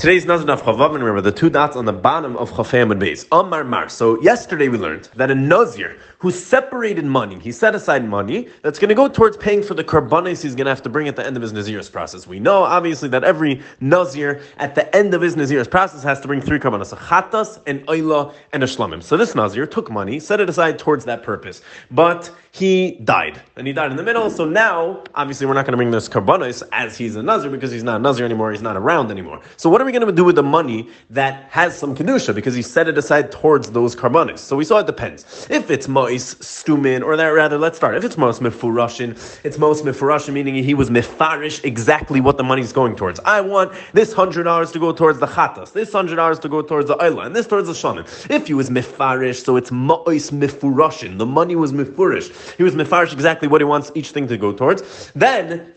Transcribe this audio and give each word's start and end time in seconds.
Today's 0.00 0.24
Nazir 0.24 0.48
of 0.48 0.62
Chavav, 0.62 0.94
and 0.94 1.04
remember 1.04 1.20
the 1.20 1.30
two 1.30 1.50
dots 1.50 1.76
on 1.76 1.84
the 1.84 1.92
bottom 1.92 2.34
of 2.38 2.50
Chafayim 2.52 2.90
and 2.90 2.98
base. 2.98 3.26
Amar 3.32 3.64
Mar. 3.64 3.90
So 3.90 4.18
yesterday 4.22 4.68
we 4.68 4.78
learned 4.78 5.10
that 5.14 5.30
a 5.30 5.34
Nazir 5.34 5.98
who 6.20 6.30
separated 6.30 7.04
money, 7.04 7.38
he 7.38 7.52
set 7.52 7.74
aside 7.74 8.08
money 8.08 8.48
that's 8.62 8.78
going 8.78 8.88
to 8.88 8.94
go 8.94 9.08
towards 9.08 9.36
paying 9.36 9.62
for 9.62 9.74
the 9.74 9.84
karbanis 9.84 10.42
he's 10.42 10.54
going 10.54 10.64
to 10.64 10.70
have 10.70 10.80
to 10.84 10.88
bring 10.88 11.06
at 11.06 11.16
the 11.16 11.26
end 11.26 11.36
of 11.36 11.42
his 11.42 11.52
Nazir's 11.52 11.90
process. 11.90 12.26
We 12.26 12.40
know 12.40 12.62
obviously 12.62 13.10
that 13.10 13.24
every 13.24 13.60
Nazir 13.80 14.40
at 14.56 14.74
the 14.74 14.96
end 14.96 15.12
of 15.12 15.20
his 15.20 15.36
Nazir's 15.36 15.68
process 15.68 16.02
has 16.02 16.18
to 16.20 16.26
bring 16.26 16.40
three 16.40 16.58
karbanis, 16.58 16.94
a 16.94 16.96
chatas, 16.96 17.60
an 17.66 17.80
oila, 17.80 18.32
and 18.54 18.64
a 18.64 18.66
shlamim. 18.66 19.02
So 19.02 19.18
this 19.18 19.34
Nazir 19.34 19.66
took 19.66 19.90
money, 19.90 20.18
set 20.18 20.40
it 20.40 20.48
aside 20.48 20.78
towards 20.78 21.04
that 21.04 21.22
purpose, 21.22 21.60
but 21.90 22.30
he 22.52 22.98
died, 23.04 23.40
and 23.56 23.66
he 23.66 23.72
died 23.72 23.92
in 23.92 23.96
the 23.96 24.02
middle. 24.02 24.28
So 24.28 24.44
now, 24.44 25.04
obviously, 25.14 25.46
we're 25.46 25.54
not 25.54 25.66
going 25.66 25.72
to 25.72 25.76
bring 25.76 25.92
this 25.92 26.08
karbanis 26.08 26.62
as 26.72 26.98
he's 26.98 27.14
a 27.14 27.22
Nazir 27.22 27.48
because 27.48 27.70
he's 27.70 27.84
not 27.84 27.96
a 27.96 28.02
Nazir 28.02 28.24
anymore. 28.24 28.50
He's 28.50 28.60
not 28.60 28.76
around 28.76 29.10
anymore. 29.12 29.40
So 29.56 29.70
what 29.70 29.80
are 29.80 29.84
we 29.84 29.92
going 29.92 30.04
to 30.04 30.12
do 30.12 30.24
with 30.24 30.34
the 30.34 30.42
money 30.42 30.88
that 31.10 31.44
has 31.50 31.78
some 31.78 31.94
kedusha 31.94 32.34
because 32.34 32.54
he 32.54 32.62
set 32.62 32.88
it 32.88 32.98
aside 32.98 33.30
towards 33.30 33.70
those 33.70 33.94
karbanis? 33.94 34.38
So 34.40 34.56
we 34.56 34.64
saw 34.64 34.78
it 34.78 34.86
depends. 34.86 35.46
If 35.48 35.70
it's 35.70 35.86
mois 35.86 36.34
stumin, 36.34 37.04
or 37.04 37.16
that 37.16 37.28
rather, 37.28 37.56
let's 37.56 37.76
start. 37.76 37.94
If 37.94 38.04
it's 38.04 38.18
mois 38.18 38.40
mifurashin, 38.40 39.40
it's 39.44 39.56
mois 39.56 39.82
mifurashin, 39.82 40.32
meaning 40.32 40.56
he 40.56 40.74
was 40.74 40.90
mifarish 40.90 41.64
exactly 41.64 42.20
what 42.20 42.36
the 42.36 42.44
money's 42.44 42.72
going 42.72 42.96
towards. 42.96 43.20
I 43.20 43.40
want 43.42 43.72
this 43.92 44.12
hundred 44.12 44.42
dollars 44.42 44.72
to 44.72 44.80
go 44.80 44.90
towards 44.90 45.20
the 45.20 45.26
chatas, 45.26 45.72
this 45.72 45.92
hundred 45.92 46.16
dollars 46.16 46.40
to 46.40 46.48
go 46.48 46.62
towards 46.62 46.88
the 46.88 46.96
oila, 46.96 47.26
and 47.26 47.36
this 47.36 47.46
towards 47.46 47.68
the 47.68 47.74
shaman. 47.74 48.06
If 48.28 48.48
he 48.48 48.54
was 48.54 48.70
mifarish, 48.70 49.44
so 49.44 49.54
it's 49.54 49.70
mois 49.70 50.30
mifurashin. 50.30 51.18
The 51.18 51.26
money 51.26 51.54
was 51.54 51.72
mifurish 51.72 52.39
he 52.56 52.62
was 52.62 52.74
mefarish 52.74 53.12
exactly 53.12 53.48
what 53.48 53.60
he 53.60 53.64
wants 53.64 53.90
each 53.94 54.10
thing 54.10 54.28
to 54.28 54.36
go 54.36 54.52
towards. 54.52 55.10
Then 55.12 55.72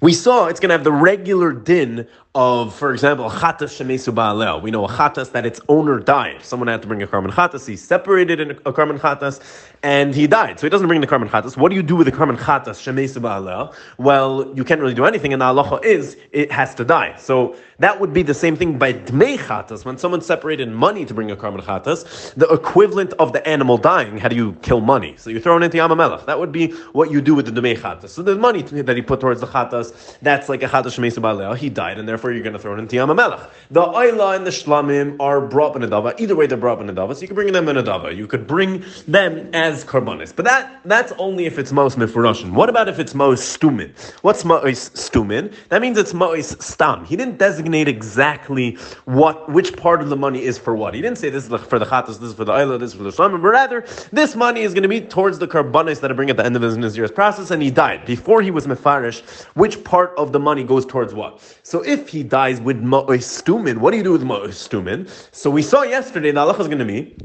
we 0.00 0.12
saw 0.12 0.46
it's 0.46 0.60
going 0.60 0.68
to 0.70 0.74
have 0.74 0.84
the 0.84 0.92
regular 0.92 1.52
din 1.52 2.06
of, 2.34 2.74
for 2.74 2.92
example, 2.92 3.30
chatas 3.30 3.78
shemesu 3.78 4.12
ba'alel. 4.12 4.60
We 4.60 4.72
know 4.72 4.84
a 4.84 4.88
chatas 4.88 5.30
that 5.32 5.46
its 5.46 5.60
owner 5.68 6.00
died. 6.00 6.42
Someone 6.42 6.66
had 6.66 6.82
to 6.82 6.88
bring 6.88 7.00
a 7.00 7.06
karban 7.06 7.30
chatas. 7.30 7.64
He 7.66 7.76
separated 7.76 8.40
in 8.40 8.50
a 8.50 8.72
karban 8.72 8.98
chatas, 8.98 9.40
and 9.84 10.12
he 10.14 10.26
died. 10.26 10.58
So 10.58 10.66
he 10.66 10.70
doesn't 10.70 10.88
bring 10.88 11.00
the 11.00 11.06
karban 11.06 11.28
chatas. 11.28 11.56
What 11.56 11.68
do 11.68 11.76
you 11.76 11.82
do 11.82 11.94
with 11.94 12.06
the 12.06 12.12
karban 12.12 12.36
chatas 12.36 12.82
shemesu 12.82 13.20
ba'alel? 13.22 13.72
Well, 13.98 14.52
you 14.56 14.64
can't 14.64 14.80
really 14.80 14.94
do 14.94 15.04
anything, 15.04 15.32
and 15.32 15.40
the 15.40 15.44
halacha 15.44 15.84
is 15.84 16.16
it 16.32 16.50
has 16.50 16.74
to 16.74 16.84
die. 16.84 17.14
So 17.18 17.54
that 17.78 18.00
would 18.00 18.12
be 18.12 18.22
the 18.22 18.34
same 18.34 18.56
thing 18.56 18.78
by 18.78 18.94
dmei 18.94 19.38
chatas. 19.38 19.84
When 19.84 19.96
someone 19.96 20.20
separated 20.20 20.68
money 20.68 21.04
to 21.04 21.14
bring 21.14 21.30
a 21.30 21.36
karban 21.36 21.62
chatas, 21.62 22.34
the 22.34 22.48
equivalent 22.48 23.12
of 23.14 23.32
the 23.32 23.46
animal 23.46 23.78
dying, 23.78 24.18
how 24.18 24.28
do 24.28 24.34
you 24.34 24.54
kill 24.62 24.80
money? 24.80 25.14
So 25.18 25.30
you 25.30 25.38
throw 25.38 25.56
it 25.56 25.62
into 25.62 25.78
Yamamelech. 25.78 26.26
That 26.26 26.40
would 26.40 26.50
be 26.50 26.72
what 26.92 27.12
you 27.12 27.20
do 27.20 27.36
with 27.36 27.46
the 27.46 27.60
dmei 27.60 27.78
chatas. 27.78 28.08
So 28.08 28.22
the 28.22 28.34
money 28.34 28.62
that 28.62 28.96
he 28.96 29.02
put 29.02 29.20
towards 29.20 29.40
the 29.40 29.46
chatas, 29.46 30.18
that's 30.20 30.48
like 30.48 30.64
a 30.64 30.66
chatas 30.66 30.98
shemesu 30.98 31.22
ba'alel. 31.22 31.56
He 31.56 31.68
died, 31.68 32.00
and 32.00 32.08
therefore 32.08 32.23
therefore 32.24 32.34
you're 32.34 32.42
going 32.42 32.54
to 32.54 32.58
throw 32.58 32.74
it 32.74 32.78
into 32.78 32.96
Yam 32.96 33.14
Melech. 33.14 33.50
The 33.70 33.82
Oila 33.82 34.36
and 34.36 34.46
the 34.46 34.50
Shlamim 34.50 35.16
are 35.20 35.42
brought 35.42 35.76
in 35.76 35.82
a 35.82 35.88
dava. 35.88 36.18
Either 36.18 36.34
way, 36.34 36.46
they're 36.46 36.56
brought 36.56 36.78
dava, 36.78 37.14
so 37.14 37.20
you 37.20 37.26
can 37.26 37.34
bring 37.34 37.52
them 37.52 37.68
in 37.68 37.76
a 37.76 37.82
dava. 37.82 38.16
You 38.16 38.26
could 38.26 38.46
bring 38.46 38.82
them 39.06 39.50
as 39.52 39.84
karbonis. 39.84 40.34
But 40.34 40.46
that 40.46 40.80
that's 40.86 41.12
only 41.18 41.44
if 41.44 41.58
it's 41.58 41.70
most 41.70 41.98
mifurashin. 41.98 42.52
What 42.52 42.70
about 42.70 42.88
if 42.88 42.98
it's 42.98 43.14
most 43.14 43.58
stumin? 43.58 43.92
What's 44.22 44.44
most 44.44 44.94
stumin? 44.94 45.52
That 45.68 45.82
means 45.82 45.98
it's 45.98 46.14
most 46.14 46.62
stam. 46.62 47.04
He 47.04 47.14
didn't 47.14 47.38
designate 47.38 47.88
exactly 47.88 48.76
what 49.04 49.50
which 49.50 49.76
part 49.76 50.00
of 50.00 50.08
the 50.08 50.16
money 50.16 50.44
is 50.44 50.56
for 50.56 50.74
what. 50.74 50.94
He 50.94 51.02
didn't 51.02 51.18
say 51.18 51.28
this 51.28 51.44
is 51.44 51.62
for 51.64 51.78
the 51.78 51.86
chatas, 51.86 52.20
this 52.20 52.30
is 52.30 52.34
for 52.34 52.46
the 52.46 52.52
Oila, 52.52 52.78
this 52.78 52.92
is 52.92 52.96
for 52.96 53.02
the 53.02 53.10
Shlamim, 53.10 53.42
but 53.42 53.50
rather 53.50 53.84
this 54.12 54.34
money 54.34 54.62
is 54.62 54.72
going 54.72 54.82
to 54.82 54.88
be 54.88 55.00
towards 55.00 55.38
the 55.38 55.48
karbonis 55.48 56.00
that 56.00 56.10
I 56.10 56.14
bring 56.14 56.30
at 56.30 56.38
the 56.38 56.44
end 56.44 56.56
of 56.56 56.62
his 56.62 56.76
Nazir's 56.78 57.10
process, 57.10 57.50
and 57.50 57.62
he 57.62 57.70
died. 57.70 58.06
Before 58.06 58.40
he 58.40 58.50
was 58.50 58.66
mefarish, 58.66 59.22
which 59.54 59.82
part 59.84 60.14
of 60.16 60.32
the 60.32 60.40
money 60.40 60.64
goes 60.64 60.86
towards 60.86 61.12
what? 61.12 61.40
So 61.62 61.82
if 61.82 62.13
he 62.14 62.22
dies 62.22 62.60
with 62.60 62.82
Ma'os 62.82 63.26
Stumin, 63.42 63.78
what 63.78 63.90
do 63.90 63.96
you 63.96 64.04
do 64.04 64.12
with 64.12 64.22
Ma'os 64.22 64.54
Stumin? 64.68 65.10
So 65.32 65.50
we 65.50 65.62
saw 65.62 65.82
yesterday, 65.82 66.30
the 66.30 66.40
halacha 66.40 66.60
is 66.60 66.68
going 66.68 66.78
to 66.78 66.84
be 66.84 67.16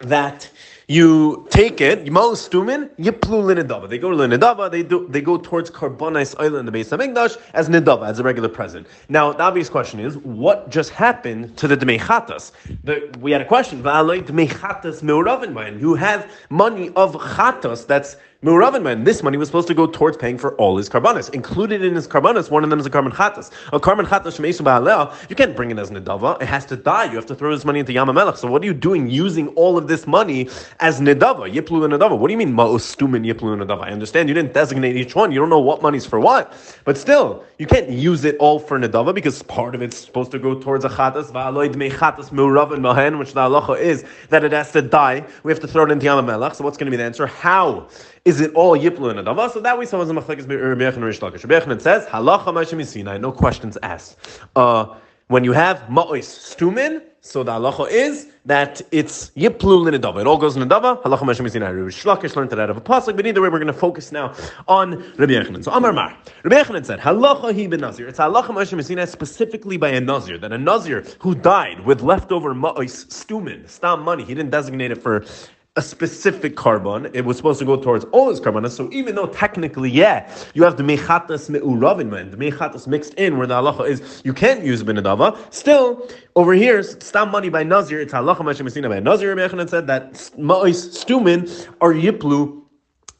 that 0.00 0.48
you 0.86 1.46
take 1.50 1.80
it, 1.80 2.04
Ma'os 2.04 2.48
Stumin, 2.48 2.90
Yiplu 2.96 3.42
Linadava. 3.42 3.88
They 3.88 3.98
go 3.98 4.10
to 4.10 4.16
Linadava, 4.16 4.70
they 4.70 4.82
do 4.82 5.06
they 5.08 5.20
go 5.20 5.38
towards 5.38 5.70
Karbonais 5.70 6.38
Oil 6.40 6.56
in 6.56 6.66
the 6.66 6.72
base 6.72 6.92
of 6.92 7.00
Migdash 7.00 7.40
as 7.54 7.68
Nidava, 7.68 8.06
as 8.06 8.18
a 8.18 8.22
regular 8.22 8.48
present. 8.48 8.86
Now, 9.08 9.32
the 9.32 9.42
obvious 9.42 9.68
question 9.68 9.98
is, 9.98 10.16
what 10.18 10.70
just 10.70 10.90
happened 10.90 11.56
to 11.56 11.68
the 11.68 11.76
Dmei 11.76 11.98
We 13.18 13.32
had 13.32 13.40
a 13.40 13.46
question, 13.46 13.82
Dmei 13.82 14.48
Chatas 14.48 15.80
You 15.80 15.94
have 15.94 16.30
money 16.50 16.90
of 16.90 17.14
Chatas 17.14 17.86
that's 17.86 18.16
Muravin 18.44 19.04
this 19.04 19.24
money 19.24 19.36
was 19.36 19.48
supposed 19.48 19.66
to 19.66 19.74
go 19.74 19.84
towards 19.84 20.16
paying 20.16 20.38
for 20.38 20.54
all 20.58 20.76
his 20.76 20.88
karbanis. 20.88 21.28
Included 21.34 21.82
in 21.82 21.96
his 21.96 22.06
karbanis, 22.06 22.52
one 22.52 22.62
of 22.62 22.70
them 22.70 22.78
is 22.78 22.86
a 22.86 22.90
karban 22.90 23.10
chatas. 23.10 23.50
A 23.72 23.80
karban 23.80 24.06
chatas 24.06 24.38
shemesu 24.38 24.60
ba'aleh, 24.60 25.28
you 25.28 25.34
can't 25.34 25.56
bring 25.56 25.72
it 25.72 25.78
as 25.80 25.90
nidava. 25.90 26.40
It 26.40 26.46
has 26.46 26.64
to 26.66 26.76
die. 26.76 27.06
You 27.06 27.16
have 27.16 27.26
to 27.26 27.34
throw 27.34 27.52
this 27.52 27.64
money 27.64 27.80
into 27.80 27.90
Yamamelech. 27.90 28.36
So 28.36 28.46
what 28.46 28.62
are 28.62 28.66
you 28.66 28.74
doing 28.74 29.10
using 29.10 29.48
all 29.56 29.76
of 29.76 29.88
this 29.88 30.06
money 30.06 30.48
as 30.78 31.00
nidava? 31.00 31.52
Yiplu 31.52 31.84
and 31.84 31.94
nidava. 31.94 32.16
What 32.16 32.28
do 32.28 32.32
you 32.32 32.38
mean 32.38 32.52
ma'ostumin 32.52 33.26
yiplu 33.26 33.54
and 33.54 33.62
nidava? 33.62 33.82
I 33.82 33.90
understand 33.90 34.28
you 34.28 34.36
didn't 34.36 34.54
designate 34.54 34.94
each 34.94 35.16
one. 35.16 35.32
You 35.32 35.40
don't 35.40 35.50
know 35.50 35.58
what 35.58 35.82
money's 35.82 36.06
for 36.06 36.20
what. 36.20 36.54
But 36.84 36.96
still, 36.96 37.44
you 37.58 37.66
can't 37.66 37.90
use 37.90 38.24
it 38.24 38.36
all 38.36 38.60
for 38.60 38.78
nidava 38.78 39.16
because 39.16 39.42
part 39.42 39.74
of 39.74 39.82
it's 39.82 39.98
supposed 39.98 40.30
to 40.30 40.38
go 40.38 40.54
towards 40.54 40.84
a 40.84 40.88
chatas. 40.88 41.32
Va'aloid 41.32 41.74
me 41.74 41.90
chatas 41.90 42.30
muravin 42.30 42.78
mahen, 42.78 43.18
which 43.18 43.32
the 43.32 43.40
halacha 43.40 43.80
is 43.80 44.04
that 44.28 44.44
it 44.44 44.52
has 44.52 44.70
to 44.70 44.80
die. 44.80 45.26
We 45.42 45.50
have 45.50 45.58
to 45.58 45.66
throw 45.66 45.86
it 45.86 45.90
into 45.90 46.06
Yamamelech. 46.06 46.54
So 46.54 46.62
what's 46.62 46.76
going 46.76 46.86
to 46.86 46.92
be 46.92 46.96
the 46.96 47.02
answer? 47.02 47.26
How? 47.26 47.88
Is 48.28 48.42
it 48.42 48.52
all 48.52 48.76
Yiplu 48.76 49.08
and 49.08 49.26
Adava? 49.26 49.50
So 49.50 49.58
that 49.60 49.88
saw 49.88 50.02
as 50.02 50.10
a 50.10 50.12
Machlekes 50.12 50.46
Rabbi 50.46 50.84
and 50.84 51.02
Rish 51.02 51.18
Lakish. 51.20 51.80
Says, 51.80 52.04
Halacha 52.08 52.44
Moshe 52.48 52.86
Sinai, 52.86 53.16
no 53.16 53.32
questions 53.32 53.78
asked. 53.82 54.18
Uh, 54.54 54.96
when 55.28 55.44
you 55.44 55.52
have 55.52 55.78
Ma'ois 55.88 56.18
Stumin, 56.18 57.00
so 57.22 57.42
the 57.42 57.52
halacha 57.52 57.90
is 57.90 58.26
that 58.44 58.82
it's 58.92 59.30
Yiplu 59.30 59.88
Linadava. 59.88 60.20
It 60.20 60.26
all 60.26 60.36
goes 60.36 60.58
in 60.58 60.68
Nadava. 60.68 61.02
Halacha 61.04 61.20
Moshe 61.20 61.50
Sinai. 61.50 61.70
Rabbi 61.70 61.88
Shlakish 61.88 62.36
learned 62.36 62.50
that 62.50 62.58
out 62.58 62.68
of 62.68 62.76
a 62.76 62.82
pasuk, 62.82 63.16
but 63.16 63.26
either 63.26 63.40
way, 63.40 63.48
we're 63.48 63.60
going 63.60 63.66
to 63.68 63.72
focus 63.72 64.12
now 64.12 64.34
on 64.68 64.98
Rabbi 65.16 65.32
Yechanan. 65.32 65.64
So 65.64 65.72
Amar 65.72 65.94
Mar. 65.94 66.14
Rabbi 66.44 66.62
Yechanan 66.62 66.84
said, 66.84 67.00
Halacha 67.00 67.54
he 67.54 67.66
ben 67.66 67.80
Nazir. 67.80 68.08
It's 68.08 68.18
Halacha 68.18 68.48
Moshe 68.48 68.84
Sinai 68.84 69.06
specifically 69.06 69.78
by 69.78 69.88
a 69.88 70.02
Nazir, 70.02 70.36
that 70.36 70.52
a 70.52 70.58
Nazir 70.58 71.02
who 71.20 71.34
died 71.34 71.80
with 71.86 72.02
leftover 72.02 72.54
Ma'ois 72.54 73.06
Stumin, 73.06 73.66
Stam 73.66 74.02
money, 74.02 74.22
he 74.22 74.34
didn't 74.34 74.50
designate 74.50 74.90
it 74.90 75.02
for 75.02 75.24
a 75.78 75.82
specific 75.82 76.56
carbon. 76.56 77.08
It 77.14 77.24
was 77.24 77.36
supposed 77.36 77.60
to 77.60 77.64
go 77.64 77.76
towards 77.76 78.04
all 78.06 78.28
his 78.30 78.40
carbon. 78.40 78.68
So 78.68 78.90
even 78.92 79.14
though 79.14 79.28
technically, 79.28 79.88
yeah, 79.88 80.28
you 80.52 80.64
have 80.64 80.76
the 80.76 80.82
mechatas 80.82 81.48
me'uravin, 81.48 82.32
the 82.32 82.36
mechatas 82.36 82.88
mixed 82.88 83.14
in, 83.14 83.38
where 83.38 83.46
the 83.46 83.54
halacha 83.54 83.88
is 83.88 84.20
you 84.24 84.34
can't 84.34 84.64
use 84.64 84.82
benadava. 84.82 85.38
Still, 85.54 86.04
over 86.34 86.52
here, 86.52 86.82
stam 86.82 87.30
money 87.30 87.48
by 87.48 87.62
nazir, 87.62 88.00
it's 88.00 88.12
halacha 88.12 88.38
mashemesina 88.38 88.88
by 88.88 88.98
nazir. 88.98 89.36
Said 89.68 89.86
that 89.86 90.14
ma'is 90.36 90.80
stumin 90.98 91.68
are 91.80 91.92
yiplu 91.92 92.60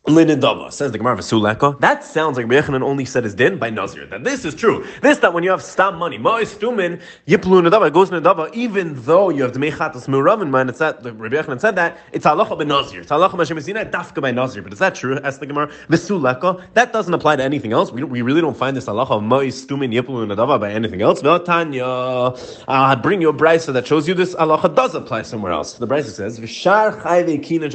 Linidava 0.08 0.72
says 0.72 0.92
the 0.92 0.98
Gemara 0.98 1.16
Vasuleka. 1.16 1.78
That 1.80 2.04
sounds 2.04 2.36
like 2.36 2.46
Rechanan 2.46 2.82
only 2.82 3.04
said 3.04 3.24
his 3.24 3.34
din 3.34 3.58
by 3.58 3.70
Nazir. 3.70 4.06
That 4.06 4.24
this 4.24 4.44
is 4.44 4.54
true. 4.54 4.86
This 5.02 5.18
that 5.18 5.32
when 5.32 5.44
you 5.44 5.50
have 5.50 5.62
stam 5.62 5.96
money, 5.96 6.18
Ma'is 6.18 6.58
Yiplu 6.58 7.00
Nidava, 7.26 7.88
it 7.88 7.92
goes 7.92 8.10
Nidava, 8.10 8.52
even 8.54 8.94
though 9.02 9.30
you 9.30 9.42
have 9.42 9.52
the 9.52 9.60
Mechatas 9.60 10.06
Muravin 10.08 10.50
man, 10.50 10.68
it's 10.68 10.78
that 10.78 11.02
the 11.02 11.10
Rechanan 11.12 11.60
said 11.60 11.76
that 11.76 11.98
it's 12.12 12.24
halacha 12.24 12.56
by 12.56 12.64
Nazir. 12.64 13.02
It's 13.02 13.10
halacha 13.10 13.32
Mashem 13.32 13.90
dafka 13.90 14.20
by 14.20 14.30
Nazir. 14.30 14.62
But 14.62 14.72
is 14.72 14.78
that 14.78 14.94
true? 14.94 15.18
Ask 15.18 15.40
the 15.40 15.46
Gemara 15.46 15.70
Vasuleka. 15.88 16.62
That 16.74 16.92
doesn't 16.92 17.12
apply 17.14 17.36
to 17.36 17.42
anything 17.42 17.72
else. 17.72 17.92
We, 17.92 18.02
we 18.04 18.22
really 18.22 18.40
don't 18.40 18.56
find 18.56 18.76
this 18.76 18.86
halacha 18.86 19.10
of 19.10 19.22
Ma'is 19.22 19.66
Yiplu 19.66 20.34
Nidava 20.34 20.58
by 20.60 20.72
anything 20.72 21.02
else. 21.02 21.20
Tanya, 21.44 21.84
I'll 22.68 22.96
bring 22.96 23.20
you 23.20 23.28
a 23.28 23.34
brisa 23.34 23.72
that 23.72 23.86
shows 23.86 24.08
you 24.08 24.14
this 24.14 24.34
halacha 24.34 24.74
does 24.74 24.94
apply 24.94 25.22
somewhere 25.22 25.52
else. 25.52 25.74
The 25.74 25.86
brisa 25.86 26.10
says, 26.10 26.40
Vishar 26.40 27.00
Chayve 27.02 27.42
Kina 27.42 27.68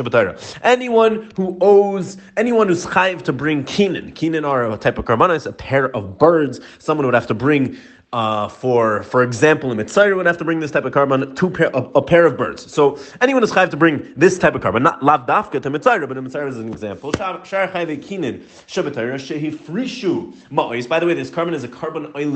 Anyone 0.63 1.31
who 1.35 1.57
owes 1.61 2.17
anyone 2.38 2.67
who's 2.67 2.85
chayiv 2.85 3.22
to 3.23 3.34
bring 3.34 3.63
kinin, 3.63 4.13
kinin 4.13 4.47
are 4.47 4.69
a 4.72 4.78
type 4.78 4.97
of 4.97 5.06
karbanis, 5.06 5.45
a 5.45 5.53
pair 5.53 5.95
of 5.95 6.17
birds. 6.17 6.59
Someone 6.79 7.06
would 7.06 7.16
have 7.16 7.28
to 7.28 7.34
bring 7.34 7.78
uh, 8.13 8.47
for 8.47 9.01
for 9.03 9.24
example, 9.24 9.72
in 9.72 9.78
Mitzrayim 9.79 10.16
would 10.16 10.28
have 10.28 10.38
to 10.38 10.46
bring 10.46 10.59
this 10.59 10.69
type 10.69 10.85
of 10.85 10.93
carbon, 10.93 11.34
two 11.35 11.49
pair, 11.49 11.72
a, 11.73 11.79
a 11.96 12.02
pair 12.02 12.28
of 12.28 12.37
birds. 12.37 12.72
So 12.72 12.99
anyone 13.22 13.43
is 13.43 13.52
chayav 13.52 13.72
to 13.72 13.78
bring 13.78 14.14
this 14.16 14.37
type 14.37 14.53
of 14.53 14.61
carbon, 14.61 14.84
not 14.84 15.02
lav 15.03 15.26
dafka 15.26 15.59
to 15.64 15.72
Mitzrayim, 15.72 16.08
but 16.08 16.16
in 16.16 16.28
Mitzrayim 16.28 16.47
is 16.47 16.58
an 16.59 16.70
example. 16.70 17.11
Shar. 17.17 17.67
By 20.87 20.99
the 20.99 21.05
way, 21.08 21.14
this 21.16 21.29
carbon 21.32 21.53
is 21.55 21.64
a 21.64 21.67
carbon 21.67 22.11
oil 22.16 22.32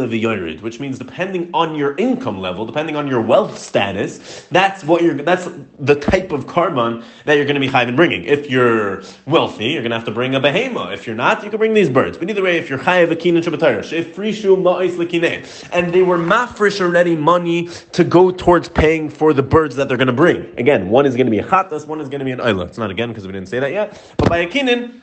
which 0.62 0.80
means 0.80 0.98
depending 0.98 1.52
on 1.54 1.76
your 1.76 1.96
income 1.98 2.40
level, 2.40 2.66
depending 2.66 2.96
on 2.96 3.08
your 3.08 3.22
wealth 3.22 3.60
status, 3.60 4.48
that's 4.50 4.84
what 4.84 5.04
you're. 5.04 5.14
That's 5.16 5.48
the 5.80 5.96
type 5.96 6.32
of 6.32 6.48
carbon 6.48 7.04
that 7.26 7.36
you're 7.36 7.46
going 7.46 7.54
to 7.54 7.62
be 7.62 7.70
chayav 7.70 7.88
in 7.88 7.96
bringing. 7.96 8.24
If 8.24 8.50
you're 8.50 9.04
wealthy, 9.28 9.66
you're 9.66 9.84
going 9.84 9.92
to 9.92 9.98
have 9.98 10.06
to 10.06 10.12
bring 10.12 10.34
a 10.34 10.40
behema. 10.40 10.92
If 10.92 11.06
you're 11.06 11.16
not, 11.16 11.44
you 11.44 11.52
can 11.52 11.60
bring 11.60 11.76
these 11.76 11.90
birds. 11.90 12.18
But 12.18 12.32
either 12.32 12.42
way, 12.42 12.58
if 12.58 12.68
you're 12.68 12.80
chayav 12.80 13.10
kinin 13.12 13.44
shebatayra 13.44 13.82
shehifrishu 13.82 14.58
ma'is 14.58 14.96
lekineh 14.96 15.67
and 15.72 15.94
they 15.94 16.02
were 16.02 16.18
mafresh 16.18 16.82
already 16.82 17.16
money 17.16 17.68
to 17.94 18.04
go 18.04 18.32
towards 18.32 18.70
paying 18.70 19.10
for 19.10 19.34
the 19.34 19.44
birds 19.44 19.76
that 19.76 19.88
they're 19.88 19.98
going 19.98 20.08
to 20.08 20.14
bring. 20.14 20.54
Again, 20.58 20.90
one 20.90 21.06
is 21.06 21.16
going 21.16 21.28
to 21.28 21.32
be 21.32 21.40
a 21.40 21.44
chatas, 21.44 21.86
one 21.86 22.02
is 22.02 22.10
going 22.10 22.20
to 22.20 22.26
be 22.26 22.32
an 22.32 22.40
oila. 22.40 22.68
It's 22.68 22.78
not 22.78 22.92
again 22.92 23.10
because 23.10 23.26
we 23.26 23.34
didn't 23.34 23.50
say 23.50 23.60
that 23.60 23.72
yet. 23.72 24.02
But 24.18 24.30
by 24.30 24.38
a 24.40 24.48
kinin, 24.48 25.02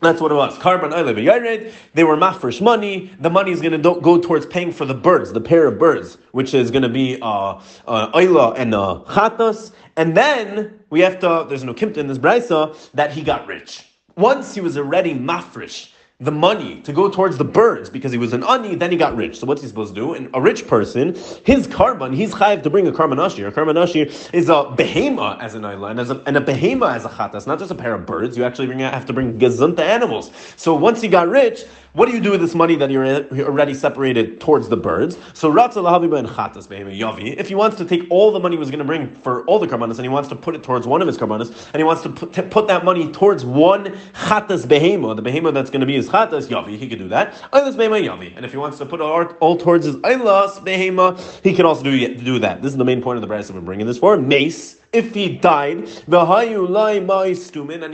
That's 0.00 0.20
what 0.20 0.30
it 0.30 0.34
was. 0.34 0.56
Carbon 0.58 0.90
Yared. 0.90 1.72
They 1.94 2.04
were 2.04 2.16
mafresh 2.16 2.60
money. 2.60 3.10
The 3.20 3.30
money 3.30 3.50
is 3.50 3.60
going 3.60 3.80
to 3.80 4.00
go 4.00 4.20
towards 4.20 4.46
paying 4.46 4.70
for 4.72 4.84
the 4.84 4.94
birds, 4.94 5.32
the 5.32 5.40
pair 5.40 5.66
of 5.66 5.78
birds, 5.78 6.18
which 6.32 6.54
is 6.54 6.70
going 6.70 6.82
to 6.82 6.88
be 6.88 7.18
uh, 7.22 7.60
uh, 7.86 8.12
Oila 8.12 8.54
and 8.56 8.74
uh, 8.74 9.00
Chatos. 9.06 9.72
And 9.96 10.16
then 10.16 10.78
we 10.90 11.00
have 11.00 11.18
to, 11.20 11.46
there's 11.48 11.64
no 11.64 11.74
kimta 11.74 11.96
in 11.96 12.06
this 12.06 12.18
brisa, 12.18 12.76
that 12.92 13.12
he 13.12 13.22
got 13.22 13.46
rich. 13.46 13.86
Once 14.16 14.54
he 14.54 14.60
was 14.60 14.76
already 14.76 15.14
mafresh, 15.14 15.90
the 16.18 16.32
money 16.32 16.80
to 16.80 16.94
go 16.94 17.10
towards 17.10 17.36
the 17.36 17.44
birds 17.44 17.90
because 17.90 18.10
he 18.10 18.16
was 18.16 18.32
an 18.32 18.42
ani, 18.42 18.74
then 18.74 18.90
he 18.90 18.96
got 18.96 19.14
rich. 19.14 19.38
So 19.38 19.46
what's 19.46 19.60
he 19.60 19.68
supposed 19.68 19.94
to 19.94 20.00
do? 20.00 20.14
And 20.14 20.30
a 20.32 20.40
rich 20.40 20.66
person, 20.66 21.14
his 21.44 21.66
carbon, 21.66 22.14
he's 22.14 22.32
chayiv 22.34 22.62
to 22.62 22.70
bring 22.70 22.86
a 22.86 22.92
carbon 22.92 23.18
ashir. 23.18 23.48
A 23.48 23.52
carbon 23.52 23.76
ashir 23.76 24.06
is 24.32 24.48
a 24.48 24.64
behema 24.64 25.38
as 25.42 25.54
an 25.54 25.66
island, 25.66 26.00
and, 26.00 26.22
and 26.26 26.36
a 26.38 26.40
behema 26.40 26.94
as 26.94 27.04
a 27.04 27.10
chatas, 27.10 27.46
not 27.46 27.58
just 27.58 27.70
a 27.70 27.74
pair 27.74 27.92
of 27.92 28.06
birds. 28.06 28.34
You 28.34 28.44
actually 28.44 28.66
bring, 28.66 28.78
have 28.78 29.04
to 29.04 29.12
bring 29.12 29.38
gazunta 29.38 29.80
animals. 29.80 30.30
So 30.56 30.74
once 30.74 31.02
he 31.02 31.08
got 31.08 31.28
rich, 31.28 31.64
what 31.96 32.10
do 32.10 32.14
you 32.14 32.20
do 32.20 32.30
with 32.30 32.42
this 32.42 32.54
money 32.54 32.76
that 32.76 32.90
you're 32.90 33.24
already 33.46 33.72
separated 33.72 34.38
towards 34.38 34.68
the 34.68 34.76
birds? 34.76 35.16
So 35.32 35.50
Ratza 35.50 35.82
Lahaviba 35.82 36.18
and 36.18 36.28
Chatas 36.28 36.68
Behema 36.68 36.94
Yavi, 36.94 37.38
if 37.38 37.48
he 37.48 37.54
wants 37.54 37.78
to 37.78 37.86
take 37.86 38.06
all 38.10 38.30
the 38.32 38.38
money 38.38 38.56
he 38.56 38.58
was 38.58 38.68
going 38.68 38.80
to 38.80 38.84
bring 38.84 39.14
for 39.14 39.44
all 39.44 39.58
the 39.58 39.66
karbanas 39.66 39.92
and 39.92 40.02
he 40.02 40.10
wants 40.10 40.28
to 40.28 40.36
put 40.36 40.54
it 40.54 40.62
towards 40.62 40.86
one 40.86 41.00
of 41.00 41.08
his 41.08 41.16
karbanas 41.16 41.70
and 41.72 41.76
he 41.76 41.84
wants 41.84 42.02
to 42.02 42.10
put, 42.10 42.34
to 42.34 42.42
put 42.42 42.66
that 42.66 42.84
money 42.84 43.10
towards 43.12 43.46
one 43.46 43.86
Chatas 44.12 44.66
Behema, 44.66 45.16
the 45.16 45.22
Behema 45.22 45.54
that's 45.54 45.70
going 45.70 45.80
to 45.80 45.86
be 45.86 45.94
his 45.94 46.05
Chatas 46.08 46.48
Yavi, 46.48 46.78
he 46.78 46.88
could 46.88 46.98
do 46.98 47.08
that. 47.08 47.34
Ailas 47.52 47.74
Behema 47.74 48.02
Yavi. 48.02 48.34
And 48.36 48.44
if 48.44 48.52
he 48.52 48.56
wants 48.56 48.78
to 48.78 48.86
put 48.86 49.00
all 49.00 49.56
towards 49.56 49.86
his 49.86 49.96
Ailas 49.96 50.64
Behema, 50.64 51.18
he 51.42 51.54
can 51.54 51.66
also 51.66 51.82
do, 51.82 52.14
do 52.16 52.38
that. 52.38 52.62
This 52.62 52.72
is 52.72 52.78
the 52.78 52.84
main 52.84 53.02
point 53.02 53.22
of 53.22 53.22
the 53.22 53.36
that 53.36 53.52
we're 53.52 53.60
bringing 53.60 53.86
this 53.86 53.98
for. 53.98 54.16
Mace 54.16 54.76
if 54.92 55.14
he 55.14 55.36
died, 55.36 55.78
and 55.78 55.88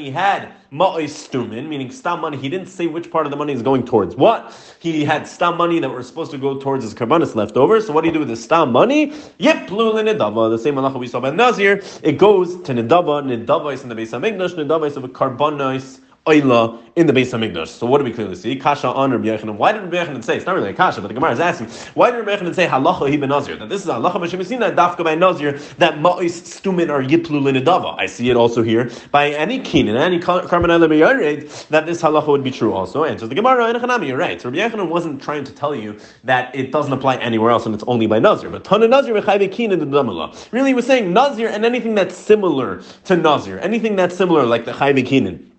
he 0.00 0.10
had 0.10 0.52
ma'istumin, 0.70 1.68
meaning 1.68 1.90
stam 1.90 2.20
money, 2.20 2.36
he 2.36 2.48
didn't 2.48 2.68
say 2.68 2.86
which 2.86 3.10
part 3.10 3.26
of 3.26 3.32
the 3.32 3.36
money 3.36 3.52
is 3.52 3.60
going 3.60 3.84
towards 3.84 4.14
what. 4.14 4.54
He 4.78 5.04
had 5.04 5.26
stam 5.26 5.56
money 5.56 5.80
that 5.80 5.88
were 5.88 6.02
supposed 6.02 6.30
to 6.30 6.38
go 6.38 6.60
towards 6.60 6.84
his 6.84 6.94
karbanis 6.94 7.34
left 7.34 7.56
over. 7.56 7.80
So 7.80 7.92
what 7.92 8.02
do 8.02 8.08
you 8.08 8.12
do 8.12 8.20
with 8.20 8.28
the 8.28 8.36
stam 8.36 8.72
money? 8.72 9.08
Yiplu 9.40 9.94
nidava, 9.94 10.50
the 10.50 10.58
same 10.58 10.76
halacha 10.76 10.98
we 10.98 11.08
saw 11.08 11.18
by 11.18 11.30
Nazir. 11.30 11.82
It 12.02 12.18
goes 12.18 12.60
to 12.62 12.72
nidava, 12.72 13.24
nidava 13.24 13.74
is 13.74 13.82
in 13.82 13.88
the 13.88 13.94
base 13.94 14.12
of 14.12 14.22
Migdash, 14.22 14.54
nidava 14.54 14.86
is 14.86 14.96
of 14.96 15.04
a 15.04 15.08
karbanis 15.08 16.00
Oila 16.26 16.80
in 16.94 17.06
the 17.06 17.12
base 17.12 17.32
of 17.32 17.40
Migdash. 17.40 17.68
So 17.68 17.86
what 17.86 17.98
do 17.98 18.04
we 18.04 18.12
clearly 18.12 18.36
see? 18.36 18.54
Kasha 18.54 18.86
on 18.86 19.10
Rabbi 19.10 19.24
Yechanan. 19.24 19.56
Why 19.56 19.72
did 19.72 19.82
Rabbi 19.82 19.96
Yechanan 19.96 20.22
say? 20.22 20.36
It's 20.36 20.46
not 20.46 20.54
really 20.54 20.70
a 20.70 20.74
kasha, 20.74 21.00
but 21.00 21.08
the 21.08 21.14
Gemara 21.14 21.32
is 21.32 21.40
asking. 21.40 21.68
Why 21.94 22.10
did 22.10 22.18
Rabbi 22.18 22.36
Yechanan 22.36 22.54
say 22.54 22.66
halacha 22.66 23.10
he 23.10 23.16
ben 23.16 23.30
nazir? 23.30 23.56
That 23.56 23.68
this 23.68 23.82
is 23.82 23.90
halacha 23.90 24.12
b'shemisina 24.12 24.72
dafka 24.76 25.02
by 25.02 25.16
nazir 25.16 25.58
that 25.78 25.94
ma'is 25.94 26.42
stumin 26.42 26.90
are 26.90 27.02
yiplu 27.02 27.40
linidava. 27.42 27.98
I 27.98 28.06
see 28.06 28.30
it 28.30 28.36
also 28.36 28.62
here 28.62 28.90
by 29.10 29.30
any 29.30 29.58
kinin, 29.58 29.98
any 29.98 30.20
karmanayla 30.20 30.88
b'yared 30.88 31.68
that 31.68 31.86
this 31.86 32.02
halacha 32.02 32.28
would 32.28 32.44
be 32.44 32.52
true 32.52 32.72
also. 32.72 33.04
Answers 33.04 33.28
the 33.28 33.34
Gemara 33.34 33.64
and 33.64 33.78
Hanami. 33.78 34.08
You're 34.08 34.18
right. 34.18 34.40
So 34.40 34.50
Rabbi 34.50 34.76
Yechanan 34.76 34.88
wasn't 34.88 35.20
trying 35.20 35.42
to 35.44 35.52
tell 35.52 35.74
you 35.74 35.98
that 36.22 36.54
it 36.54 36.70
doesn't 36.70 36.92
apply 36.92 37.16
anywhere 37.16 37.50
else 37.50 37.66
and 37.66 37.74
it's 37.74 37.84
only 37.88 38.06
by 38.06 38.20
nazir. 38.20 38.50
But 38.50 38.62
tana 38.62 38.86
nazir 38.86 39.14
v'chayve 39.14 39.48
kinin 39.48 39.80
the. 39.80 40.48
Really, 40.52 40.70
he 40.70 40.74
was 40.74 40.86
saying 40.86 41.12
nazir 41.12 41.48
and 41.48 41.64
anything 41.64 41.94
that's 41.94 42.16
similar 42.16 42.82
to 43.04 43.16
nazir, 43.16 43.58
anything 43.58 43.96
that's 43.96 44.16
similar 44.16 44.44
like 44.44 44.64
the 44.66 44.72
chayve 44.72 45.04
kinin. 45.04 45.51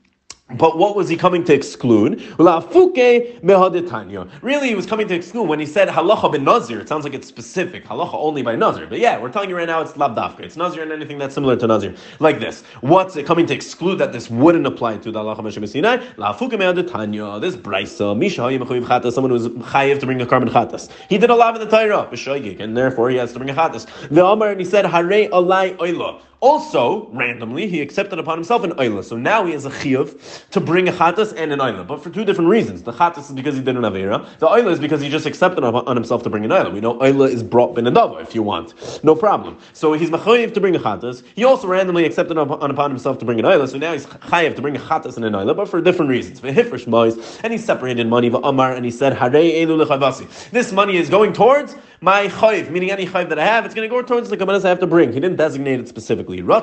But 0.52 0.78
what 0.78 0.96
was 0.96 1.08
he 1.10 1.16
coming 1.16 1.44
to 1.46 1.54
exclude? 1.54 2.22
Really, 2.38 2.68
he 4.68 4.76
was 4.76 4.86
coming 4.86 5.08
to 5.08 5.16
exclude 5.16 5.44
when 5.44 5.60
he 5.60 5.66
said 5.66 5.88
halacha 5.88 6.32
ben 6.32 6.44
nazir. 6.44 6.82
It 6.82 6.90
sounds 6.90 7.06
like 7.06 7.14
it's 7.14 7.28
specific 7.28 7.86
halacha 7.86 8.14
only 8.14 8.44
by 8.44 8.56
nazir. 8.56 8.86
But 8.86 9.00
yeah, 9.00 9.18
we're 9.20 9.32
telling 9.32 9.50
you 9.50 9.56
right 9.56 9.68
now 9.68 9.82
it's 9.82 9.94
labdafka. 9.94 10.42
It's 10.42 10.58
nazir 10.58 10.84
and 10.84 10.92
anything 10.92 11.18
that's 11.18 11.34
similar 11.34 11.56
to 11.56 11.66
nazir. 11.66 11.96
Like 12.20 12.40
this. 12.40 12.62
What's 12.82 13.16
it 13.16 13.26
coming 13.26 13.46
to 13.48 13.54
exclude 13.54 13.96
that 14.00 14.12
this 14.12 14.30
wouldn't 14.30 14.68
apply 14.68 14.98
to 14.98 15.12
the 15.12 15.20
halacha 15.20 15.42
me'adetanya. 15.44 17.42
This 17.42 17.56
brisa 17.56 18.16
misha. 18.16 19.12
Someone 19.12 19.32
who's 19.32 19.48
chayiv 19.48 20.00
to 20.02 20.06
bring 20.06 20.22
a 20.22 20.26
carbon 20.26 20.50
chatas. 20.50 20.90
He 21.10 21.18
did 21.18 21.30
a 21.30 21.36
lot 21.36 21.56
of 21.56 21.62
the 21.62 21.68
Torah 21.76 22.10
and 22.62 22.78
therefore 22.78 23.10
he 23.10 23.16
has 23.16 23.32
to 23.34 23.40
bring 23.40 23.50
a 23.50 23.54
chatas. 23.54 23.88
The 24.10 24.26
Amar 24.26 24.50
and 24.50 24.60
he 24.60 24.66
said 24.66 24.86
hare 24.86 25.04
alai 25.04 25.78
oila. 25.78 26.22
Also, 26.44 27.08
randomly, 27.14 27.70
he 27.70 27.80
accepted 27.80 28.20
upon 28.20 28.38
himself 28.38 28.66
an 28.66 28.72
oila. 28.72 29.02
So 29.02 29.16
now 29.16 29.46
he 29.46 29.54
has 29.54 29.64
a 29.64 29.70
chiyuv 29.70 30.50
to 30.50 30.60
bring 30.60 30.90
a 30.90 30.92
chatas 30.92 31.34
and 31.38 31.54
an 31.54 31.60
oila, 31.60 31.88
but 31.88 32.04
for 32.04 32.10
two 32.10 32.26
different 32.26 32.50
reasons. 32.50 32.84
The 32.84 32.92
chatas 32.92 33.30
is 33.30 33.32
because 33.32 33.56
he 33.56 33.62
did 33.62 33.78
an 33.78 33.84
avera. 33.84 34.28
The 34.40 34.48
oila 34.48 34.74
is 34.74 34.80
because 34.82 35.00
he 35.00 35.08
just 35.08 35.26
accepted 35.26 35.64
on 35.64 35.96
himself 35.96 36.22
to 36.24 36.30
bring 36.30 36.44
an 36.44 36.52
oila. 36.52 36.74
We 36.74 36.82
know 36.82 36.96
oila 36.96 37.30
is 37.30 37.44
brought 37.44 37.76
ben 37.76 37.88
if 37.88 38.36
you 38.36 38.44
want, 38.44 38.74
no 39.06 39.16
problem. 39.16 39.58
So 39.72 39.94
he's 39.94 40.10
machayiv 40.10 40.54
to 40.56 40.60
bring 40.60 40.76
a 40.76 40.80
chatas. 40.80 41.24
He 41.34 41.46
also 41.46 41.66
randomly 41.66 42.04
accepted 42.04 42.38
on 42.38 42.52
upon 42.52 42.92
himself 42.92 43.20
to 43.20 43.26
bring 43.26 43.40
an 43.40 43.46
oila. 43.46 43.70
So 43.70 43.78
now 43.78 43.94
he's 43.94 44.06
chayiv 44.06 44.58
to 44.58 44.62
bring 44.62 44.76
a 44.76 44.80
chatas 44.80 45.16
and 45.16 45.24
an 45.24 45.32
oila, 45.32 45.56
but 45.56 45.70
for 45.70 45.80
different 45.80 46.10
reasons. 46.10 46.44
And 46.44 47.54
he 47.54 47.58
separated 47.58 48.08
money 48.08 48.28
amar 48.28 48.74
and 48.74 48.84
he 48.84 48.92
said 48.92 49.14
elu 49.14 50.52
This 50.52 50.74
money 50.74 50.98
is 50.98 51.10
going 51.10 51.32
towards 51.32 51.78
my 52.04 52.28
chayiv, 52.28 52.70
meaning 52.70 52.92
any 52.92 53.06
chayiv 53.06 53.30
that 53.30 53.40
I 53.40 53.46
have. 53.46 53.64
It's 53.64 53.74
going 53.74 53.90
to 53.90 53.96
go 53.96 54.02
towards 54.02 54.30
the 54.30 54.36
kabbalah 54.36 54.62
I 54.62 54.68
have 54.68 54.82
to 54.82 54.88
bring. 54.88 55.14
He 55.14 55.22
didn't 55.22 55.38
designate 55.38 55.80
it 55.80 55.88
specifically. 55.88 56.42
The 56.42 56.54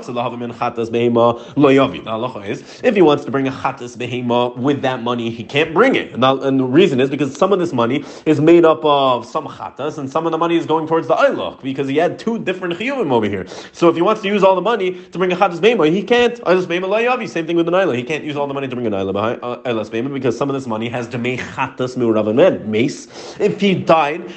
is 2.44 2.80
if 2.84 2.94
he 2.94 3.00
wants 3.00 3.24
to 3.24 3.30
bring 3.30 3.48
a 3.48 3.50
chatas 3.50 3.96
behema 3.96 4.54
with 4.58 4.82
that 4.82 5.02
money, 5.02 5.30
he 5.30 5.42
can't 5.42 5.72
bring 5.72 5.94
it. 5.94 6.12
And, 6.12 6.22
and, 6.22 6.60
the 6.60 6.64
reason 6.64 7.00
is 7.00 7.08
because 7.08 7.34
some 7.34 7.54
of 7.54 7.58
this 7.58 7.72
money 7.72 8.04
is 8.26 8.38
made 8.38 8.66
up 8.66 8.84
of 8.84 9.24
some 9.24 9.46
chatas, 9.46 9.96
and 9.96 10.10
some 10.10 10.26
of 10.26 10.32
the 10.32 10.36
money 10.36 10.58
is 10.58 10.66
going 10.66 10.86
towards 10.86 11.08
the 11.08 11.16
ailach 11.16 11.62
because 11.62 11.88
he 11.88 11.96
had 11.96 12.18
two 12.18 12.38
different 12.38 12.74
chiyuvim 12.74 13.10
over 13.10 13.26
here. 13.26 13.46
So 13.72 13.88
if 13.88 13.96
he 13.96 14.02
wants 14.02 14.20
to 14.20 14.28
use 14.28 14.44
all 14.44 14.54
the 14.54 14.60
money 14.60 15.02
to 15.06 15.18
bring 15.18 15.32
a 15.32 15.36
chatas 15.36 15.58
behema, 15.58 15.90
he 15.90 16.02
can't. 16.02 16.34
Ailas 16.42 16.66
behema 16.66 16.84
layavi. 16.84 17.26
Same 17.26 17.46
thing 17.46 17.56
with 17.56 17.64
the 17.64 17.72
naila. 17.72 17.96
He 17.96 18.02
can't 18.02 18.24
use 18.24 18.36
all 18.36 18.46
the 18.46 18.52
money 18.52 18.68
to 18.68 18.76
bring 18.76 18.86
an 18.86 18.92
behind 18.92 19.38
uh, 19.42 19.56
behema 19.64 20.12
because 20.12 20.36
some 20.36 20.50
of 20.50 20.54
this 20.54 20.66
money 20.66 20.90
has 20.90 21.08
demei 21.08 21.38
chatas 21.38 21.96
miuravan 21.96 22.34
men 22.34 22.70
mace. 22.70 23.08
If 23.40 23.58
he 23.58 23.74
died, 23.74 24.30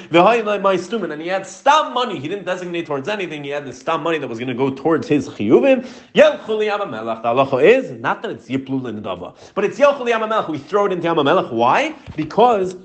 and 1.02 1.20
he 1.20 1.28
had 1.28 1.46
stam 1.46 1.92
money, 1.92 2.18
he 2.18 2.28
didn't 2.28 2.44
designate 2.44 2.86
towards 2.86 3.08
anything. 3.08 3.42
He 3.44 3.50
had 3.50 3.64
the 3.64 3.72
stam 3.72 4.02
money 4.02 4.18
that 4.18 4.28
was 4.28 4.38
going 4.38 4.48
to 4.48 4.54
go 4.54 4.70
towards 4.70 5.08
his 5.08 5.28
chiyuvim. 5.28 5.86
Yelchuli 6.14 6.70
Yamamelech. 6.70 7.22
The 7.22 7.28
halacha 7.28 7.62
is 7.62 7.90
not 8.00 8.22
that 8.22 8.30
it's 8.30 8.48
yiplul 8.48 8.88
in 8.88 9.02
dava, 9.02 9.36
but 9.54 9.64
it's 9.64 9.78
Yelchuli 9.78 10.10
Yamamelech. 10.10 10.48
We 10.48 10.58
throw 10.58 10.86
it 10.86 10.92
into 10.92 11.08
Yamamelech. 11.08 11.52
Why? 11.52 11.94
Because 12.16 12.76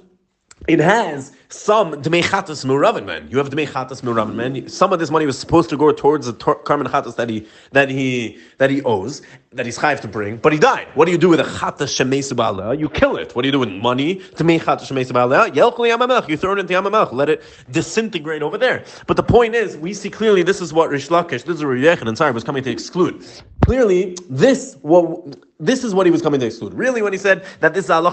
it 0.67 0.79
has 0.79 1.31
some 1.47 1.93
dmei 1.93 2.21
muravin 2.21 3.05
man. 3.05 3.27
You 3.31 3.37
have 3.37 3.49
dmei 3.49 3.67
muravin 3.67 4.35
man. 4.35 4.67
Some 4.67 4.91
of 4.91 4.99
this 4.99 5.09
money 5.09 5.25
was 5.25 5.37
supposed 5.39 5.69
to 5.69 5.77
go 5.77 5.91
towards 5.91 6.25
the 6.25 6.33
karman 6.33 6.87
chatas 6.87 7.15
that 7.15 7.29
he 7.29 7.47
that 7.71 7.89
he 7.89 8.37
that 8.57 8.69
he 8.69 8.81
owes, 8.83 9.21
that 9.51 9.65
he's 9.65 9.79
chayiv 9.79 9.99
to 9.99 10.07
bring, 10.07 10.37
but 10.37 10.53
he 10.53 10.59
died. 10.59 10.87
What 10.93 11.05
do 11.05 11.11
you 11.11 11.17
do 11.17 11.29
with 11.29 11.39
a 11.39 11.43
chatas 11.43 11.89
shemeis 11.97 12.79
You 12.79 12.87
kill 12.87 13.17
it. 13.17 13.35
What 13.35 13.41
do 13.41 13.47
you 13.47 13.51
do 13.51 13.59
with 13.59 13.69
money? 13.69 14.17
Dmei 14.17 14.59
chatas 14.59 14.83
shemeis 14.91 15.11
yamamach. 15.11 16.29
You 16.29 16.37
throw 16.37 16.53
it 16.53 16.59
into 16.59 16.73
yamamach. 16.73 17.11
Let 17.11 17.29
it 17.29 17.43
disintegrate 17.71 18.43
over 18.43 18.59
there. 18.59 18.83
But 19.07 19.17
the 19.17 19.23
point 19.23 19.55
is, 19.55 19.75
we 19.75 19.95
see 19.95 20.11
clearly 20.11 20.43
this 20.43 20.61
is 20.61 20.71
what 20.71 20.89
Rish 20.89 21.07
Lakish, 21.07 21.45
this 21.45 21.57
is 21.57 21.65
what 21.65 21.77
Yechon 21.77 22.07
and 22.07 22.17
Sarah 22.17 22.31
was 22.31 22.43
coming 22.43 22.63
to 22.63 22.69
exclude. 22.69 23.25
Clearly, 23.65 24.15
this 24.29 24.77
what 24.81 25.35
this 25.59 25.83
is 25.83 25.93
what 25.93 26.05
he 26.05 26.11
was 26.11 26.21
coming 26.21 26.39
to 26.39 26.45
exclude. 26.45 26.73
Really, 26.73 27.01
when 27.01 27.11
he 27.11 27.19
said 27.19 27.45
that 27.59 27.73
this 27.73 27.85
is 27.85 27.91
Allah 27.91 28.11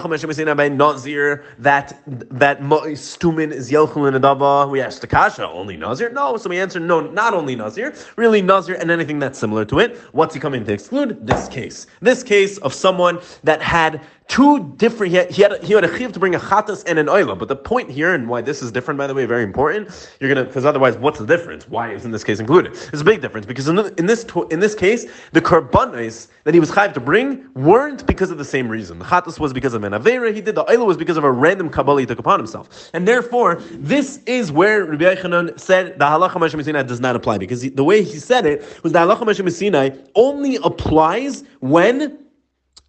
by 0.55 0.67
Nazir, 0.67 1.45
that 1.59 1.97
that 2.05 2.59
stumin 2.59 3.51
is 3.53 3.71
Yelchul 3.71 4.07
in 4.07 4.21
Adava, 4.21 4.69
we 4.69 4.81
asked 4.81 5.01
the 5.01 5.07
Kasha, 5.07 5.47
only 5.47 5.77
Nazir? 5.77 6.09
No, 6.09 6.35
so 6.35 6.49
we 6.49 6.59
answered 6.59 6.81
no, 6.81 6.99
not 6.99 7.33
only 7.33 7.55
Nazir, 7.55 7.95
really 8.17 8.41
Nazir 8.41 8.75
and 8.75 8.91
anything 8.91 9.17
that's 9.19 9.39
similar 9.39 9.63
to 9.65 9.79
it. 9.79 9.97
What's 10.11 10.33
he 10.33 10.41
coming 10.41 10.65
to 10.65 10.73
exclude? 10.73 11.25
This 11.27 11.49
case. 11.49 11.87
This 11.99 12.23
case 12.23 12.57
of 12.59 12.73
someone 12.73 13.19
that 13.43 13.61
had 13.61 14.01
two 14.27 14.73
different. 14.77 15.11
He 15.11 15.17
had 15.17 15.31
he 15.31 15.41
had, 15.41 15.63
he 15.63 15.73
had 15.73 15.83
a 15.83 15.97
chiv 15.97 16.11
to 16.13 16.19
bring 16.19 16.35
a 16.35 16.39
chatas 16.39 16.83
and 16.87 16.99
an 16.99 17.07
oila. 17.07 17.37
But 17.37 17.47
the 17.47 17.55
point 17.55 17.89
here 17.89 18.13
and 18.13 18.27
why 18.27 18.41
this 18.41 18.61
is 18.61 18.71
different, 18.71 18.97
by 18.97 19.07
the 19.07 19.13
way, 19.13 19.25
very 19.25 19.43
important. 19.43 20.09
You're 20.19 20.33
gonna 20.33 20.45
because 20.45 20.65
otherwise, 20.65 20.97
what's 20.97 21.19
the 21.19 21.25
difference? 21.25 21.67
Why 21.67 21.91
is 21.91 22.05
in 22.05 22.11
this 22.11 22.23
case 22.23 22.39
included? 22.39 22.73
It's 22.73 23.01
a 23.01 23.05
big 23.05 23.21
difference 23.21 23.45
because 23.45 23.67
in, 23.67 23.79
in 23.97 24.05
this 24.05 24.25
in 24.51 24.59
this 24.59 24.75
case, 24.75 25.05
the 25.31 25.41
karbanis 25.41 26.27
that 26.43 26.53
he 26.53 26.59
was 26.59 26.69
chayiv 26.69 26.93
to 26.93 26.99
bring 26.99 27.47
weren't 27.53 28.05
because 28.05 28.31
of 28.31 28.37
the 28.37 28.45
same 28.45 28.69
reason. 28.69 28.99
The 28.99 29.05
chatas 29.05 29.39
was 29.39 29.53
because 29.53 29.73
of 29.73 29.83
an 29.83 29.93
avera 29.93 30.33
he 30.33 30.41
did. 30.41 30.55
The 30.55 30.65
oila 30.65 30.85
was 30.85 30.97
because 30.97 31.17
of 31.17 31.23
a 31.23 31.31
random 31.31 31.69
kabbalah 31.69 32.01
he 32.01 32.05
took 32.05 32.19
upon 32.19 32.39
himself. 32.39 32.89
And 32.93 33.07
therefore, 33.07 33.55
this 33.71 34.21
is 34.25 34.51
where 34.51 34.85
Rabbi 34.85 35.15
Yechanan 35.15 35.59
said 35.59 35.97
the 35.99 36.05
halacha 36.05 36.31
Moshe 36.31 36.87
does 36.87 36.99
not 36.99 37.15
apply 37.15 37.37
because 37.37 37.61
he, 37.61 37.69
the 37.69 37.83
way 37.83 38.03
he 38.03 38.19
said 38.19 38.45
it 38.45 38.83
was 38.83 38.91
the 38.91 38.99
halacha 38.99 39.21
Moshe 39.21 40.07
only 40.15 40.57
applies 40.63 41.43
when 41.59 42.26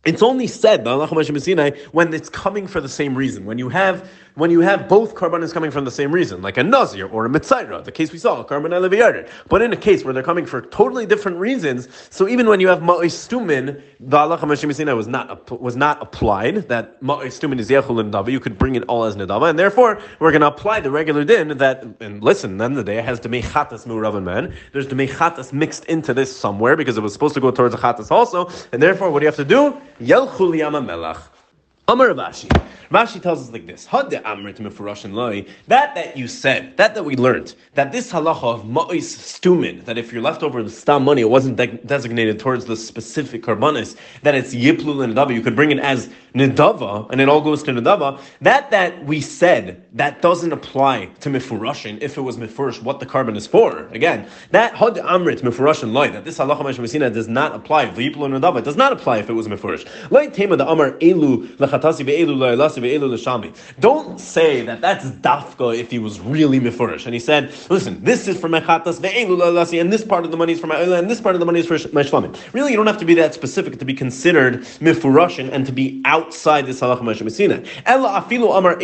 it's 0.05 0.23
only 0.23 0.47
said 0.47 0.87
when 0.87 2.14
it's 2.14 2.28
coming 2.28 2.67
for 2.67 2.81
the 2.81 2.88
same 2.88 3.14
reason. 3.14 3.45
When 3.45 3.59
you 3.59 3.69
have 3.69 4.09
when 4.37 4.52
you 4.52 4.61
have 4.61 4.88
both 4.88 5.17
karbanis 5.17 5.52
coming 5.52 5.73
from 5.73 5.85
the 5.85 5.90
same 5.90 6.12
reason, 6.12 6.40
like 6.43 6.57
a 6.57 6.62
nazir 6.62 7.09
or 7.09 7.26
a 7.26 7.28
mitzayra, 7.28 7.83
the 7.83 7.90
case 7.90 8.12
we 8.12 8.19
saw, 8.19 8.40
a 8.40 8.45
karban 8.45 8.71
eleviyarden. 8.71 9.28
But 9.49 9.62
in 9.62 9.73
a 9.73 9.76
case 9.76 10.05
where 10.05 10.14
they're 10.14 10.23
coming 10.23 10.47
for 10.47 10.62
totally 10.62 11.07
different 11.07 11.38
reasons, 11.38 11.88
so 12.11 12.28
even 12.28 12.47
when 12.47 12.61
you 12.61 12.69
have 12.69 12.78
ma'is 12.78 13.28
the 14.00 14.17
Allah 14.17 14.95
was 14.95 15.09
not 15.09 15.61
was 15.61 15.75
not 15.75 16.00
applied. 16.00 16.69
That 16.69 17.02
ma'is 17.02 17.59
is 17.59 17.69
yechul 17.69 17.99
and 17.99 18.14
dava. 18.14 18.31
You 18.31 18.38
could 18.38 18.57
bring 18.57 18.76
it 18.76 18.85
all 18.85 19.02
as 19.05 19.17
nedava, 19.17 19.50
and 19.50 19.59
therefore 19.59 20.00
we're 20.21 20.31
going 20.31 20.43
to 20.43 20.47
apply 20.47 20.81
the 20.81 20.93
regular 20.93 21.25
din 21.25 21.59
that. 21.59 21.85
And 21.99 22.23
listen, 22.23 22.59
then 22.59 22.75
the 22.75 22.85
day 22.85 22.99
it 22.99 23.05
has 23.05 23.19
the 23.19 23.28
mechatas 23.28 23.87
mu'ravan 23.87 24.23
man. 24.23 24.55
There's 24.73 24.87
the 24.87 24.95
mechatas 24.95 25.52
mixed 25.52 25.85
into 25.87 26.14
this 26.14 26.35
somewhere 26.35 26.76
because 26.76 26.97
it 26.97 27.00
was 27.00 27.12
supposed 27.12 27.35
to 27.35 27.40
go 27.40 27.50
towards 27.50 27.75
the 27.75 27.81
chatas 27.81 28.12
also, 28.12 28.49
and 28.73 28.81
therefore 28.81 29.11
what 29.11 29.19
do 29.19 29.25
you 29.25 29.28
have 29.28 29.37
to 29.37 29.45
do? 29.45 29.76
Yelchul 30.00 30.55
yama 30.57 30.81
melach. 30.81 31.38
Amar 31.90 32.09
Rashi. 32.09 32.49
Rashi 32.90 33.21
tells 33.21 33.40
us 33.40 33.50
like 33.50 33.66
this: 33.66 33.87
That 33.87 34.11
that 35.68 36.16
you 36.16 36.28
said, 36.28 36.76
that 36.76 36.95
that 36.95 37.02
we 37.02 37.16
learned, 37.16 37.54
that 37.75 37.92
this 37.92 38.12
halacha 38.12 38.42
of 38.42 38.64
ma'is 38.64 39.16
stumin, 39.16 39.85
that 39.87 39.97
if 39.97 40.12
you're 40.12 40.21
left 40.21 40.42
over 40.42 40.62
the 40.62 40.71
stam 40.71 41.04
money, 41.04 41.23
it 41.23 41.30
wasn't 41.30 41.57
de- 41.57 41.78
designated 41.78 42.38
towards 42.38 42.66
the 42.66 42.76
specific 42.76 43.42
karbanis, 43.42 43.97
that 44.23 44.35
it's 44.35 44.54
yiplu 44.54 45.02
and 45.02 45.14
nedava, 45.14 45.35
you 45.35 45.40
could 45.40 45.57
bring 45.57 45.71
it 45.71 45.78
as 45.78 46.11
nedava, 46.35 47.09
and 47.11 47.21
it 47.23 47.28
all 47.28 47.40
goes 47.40 47.62
to 47.62 47.73
nedava. 47.73 48.21
That 48.42 48.71
that 48.71 49.04
we 49.04 49.21
said, 49.23 49.83
that 49.95 50.21
doesn't 50.21 50.52
apply 50.52 51.07
to 51.21 51.30
mifurashin 51.30 52.02
if 52.02 52.18
it 52.18 52.23
was 52.23 52.37
mifurish 52.37 52.83
what 52.83 53.00
the 53.00 53.07
carbon 53.07 53.37
is 53.37 53.47
for. 53.47 53.87
Again, 53.88 54.28
that 54.50 54.75
had 54.75 54.95
amrit 54.95 55.40
mifurashin 55.40 55.92
loy, 55.92 56.11
that 56.11 56.25
this 56.25 56.38
halacha 56.38 56.61
meshamesina 56.61 57.12
does 57.12 57.28
not 57.28 57.54
apply 57.54 57.87
yiplu 57.87 58.25
and 58.26 58.35
nedava, 58.35 58.62
does 58.62 58.76
not 58.76 58.92
apply 58.92 59.18
if 59.18 59.28
it 59.28 59.35
was 59.35 59.49
mifurish. 59.49 59.87
Loy 60.11 60.28
tema 60.28 60.57
the 60.57 60.66
amar 60.66 60.92
elu 60.92 61.18
be'elu 61.18 61.59
don't 63.80 64.20
say 64.20 64.62
that 64.62 64.80
that's 64.80 65.06
dafka 65.06 65.76
if 65.76 65.90
he 65.90 65.99
was 65.99 66.20
really 66.20 66.61
mifurish. 66.61 67.04
And 67.04 67.14
he 67.14 67.20
said, 67.20 67.52
listen, 67.70 68.02
this 68.02 68.28
is 68.28 68.40
for 68.40 68.49
mechatas 68.49 69.00
ve'elu 69.00 69.80
and 69.80 69.92
this 69.92 70.04
part 70.04 70.25
of 70.25 70.30
the 70.30 70.37
money 70.37 70.52
is 70.52 70.61
for 70.61 70.66
my 70.66 70.76
and 70.78 71.11
this 71.11 71.20
part 71.20 71.35
of 71.35 71.40
the 71.40 71.47
money 71.47 71.61
is 71.61 71.66
for 71.66 71.75
my 71.92 72.02
shlamim. 72.02 72.37
Really, 72.52 72.70
you 72.70 72.76
don't 72.76 72.87
have 72.87 72.99
to 72.99 73.04
be 73.04 73.14
that 73.14 73.35
specific 73.35 73.78
to 73.78 73.85
be 73.85 73.94
considered 73.94 74.61
mifurashin 74.80 75.50
and 75.52 75.66
to 75.66 75.73
be 75.73 76.02
outside 76.04 76.66
this 76.66 76.80
halacha 76.80 77.00
amar 78.58 78.80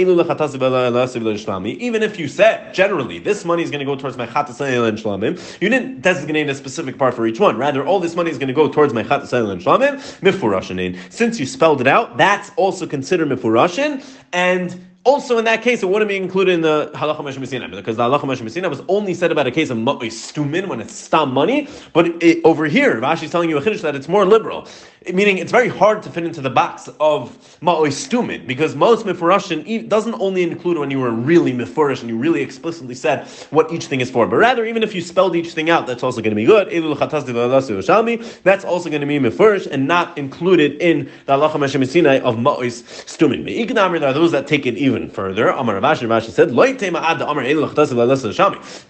Even 1.67 2.03
if 2.03 2.19
you 2.19 2.29
said 2.29 2.75
generally 2.75 3.19
this 3.19 3.45
money 3.45 3.63
is 3.63 3.71
going 3.71 3.81
to 3.81 3.85
go 3.85 3.97
towards 3.97 4.17
my 4.17 4.27
chatas 4.27 4.61
and 4.61 4.99
shlamim, 4.99 5.61
you 5.61 5.69
didn't 5.69 6.01
designate 6.01 6.49
a 6.49 6.55
specific 6.55 6.99
part 6.99 7.15
for 7.15 7.27
each 7.27 7.41
one. 7.41 7.57
Rather, 7.57 7.87
all 7.87 8.01
this 8.01 8.15
money 8.15 8.31
is 8.31 8.39
going 8.39 8.49
to 8.49 8.55
go 8.55 8.69
towards 8.69 8.93
my 8.93 9.03
chatas 9.03 9.33
and 9.33 9.61
shlamim 9.61 9.97
mifurashin. 10.21 10.99
Since 11.11 11.39
you 11.41 11.47
spelled 11.47 11.81
it 11.81 11.87
out, 11.87 12.17
that's 12.17 12.51
also 12.57 12.84
considered 12.87 13.29
mifurashin 13.29 14.05
and 14.33 14.85
also 15.05 15.37
in 15.37 15.45
that 15.45 15.63
case, 15.63 15.83
it 15.83 15.89
wouldn't 15.89 16.09
be 16.09 16.17
included 16.17 16.53
in 16.53 16.61
the 16.63 16.91
halacha 16.95 17.19
meshem 17.19 17.71
because 17.71 17.97
the 17.97 18.03
halacha 18.03 18.23
meshem 18.23 18.71
was 18.71 18.83
only 18.89 19.15
said 19.15 19.31
about 19.31 19.47
a 19.47 19.51
case 19.51 19.71
of 19.71 19.77
stumin 19.77 20.67
when 20.67 20.81
it's 20.81 20.95
stam 20.95 21.33
money. 21.33 21.69
But 21.93 22.23
it, 22.23 22.41
over 22.45 22.65
here, 22.65 23.01
Rashi 23.01 23.25
is 23.25 23.31
telling 23.31 23.51
you 23.51 23.59
a 23.59 23.63
chiddush 23.63 23.83
that 23.83 23.95
it's 23.95 24.09
more 24.09 24.25
liberal 24.25 24.67
meaning 25.13 25.39
it's 25.39 25.53
very 25.53 25.69
hard 25.69 26.03
to 26.03 26.11
fit 26.11 26.25
into 26.25 26.41
the 26.41 26.51
box 26.51 26.89
of 27.01 27.37
ma'oi 27.61 27.89
stumin 27.89 28.47
because 28.47 28.75
most 28.75 29.05
mifurashin 29.05 29.89
doesn't 29.89 30.15
only 30.15 30.43
include 30.43 30.79
when 30.79 30.91
you 30.91 30.99
were 30.99 31.11
really 31.11 31.53
mifurish 31.53 32.01
and 32.01 32.09
you 32.09 32.17
really 32.17 32.41
explicitly 32.41 32.95
said 32.95 33.27
what 33.51 33.71
each 33.73 33.87
thing 33.87 34.01
is 34.01 34.11
for, 34.11 34.27
but 34.27 34.37
rather 34.37 34.65
even 34.65 34.83
if 34.83 34.95
you 34.95 35.03
spelled 35.03 35.37
each 35.37 35.53
thing 35.53 35.69
out, 35.69 35.87
that's 35.87 36.03
also 36.03 36.23
going 36.23 36.31
to 36.31 36.37
be 36.37 36.47
good. 36.47 36.69
That's 36.71 38.65
also 38.65 38.91
going 38.91 39.01
to 39.01 39.07
be 39.07 39.19
mifurish 39.19 39.67
and 39.67 39.87
not 39.87 40.17
included 40.17 40.81
in 40.81 41.11
the 41.27 41.33
halacha 41.37 41.57
meshemisina 41.57 42.21
of 42.21 42.37
ma'ois 42.37 42.83
stumin. 43.05 44.01
There 44.01 44.09
are 44.09 44.13
those 44.13 44.33
that 44.33 44.47
take 44.47 44.65
it 44.67 44.77
even 44.77 45.11
further. 45.11 45.49
Amar 45.49 45.81
Rav 45.81 45.99
Ashi, 45.99 46.07
Ravashi 46.07 46.31
said, 46.31 46.51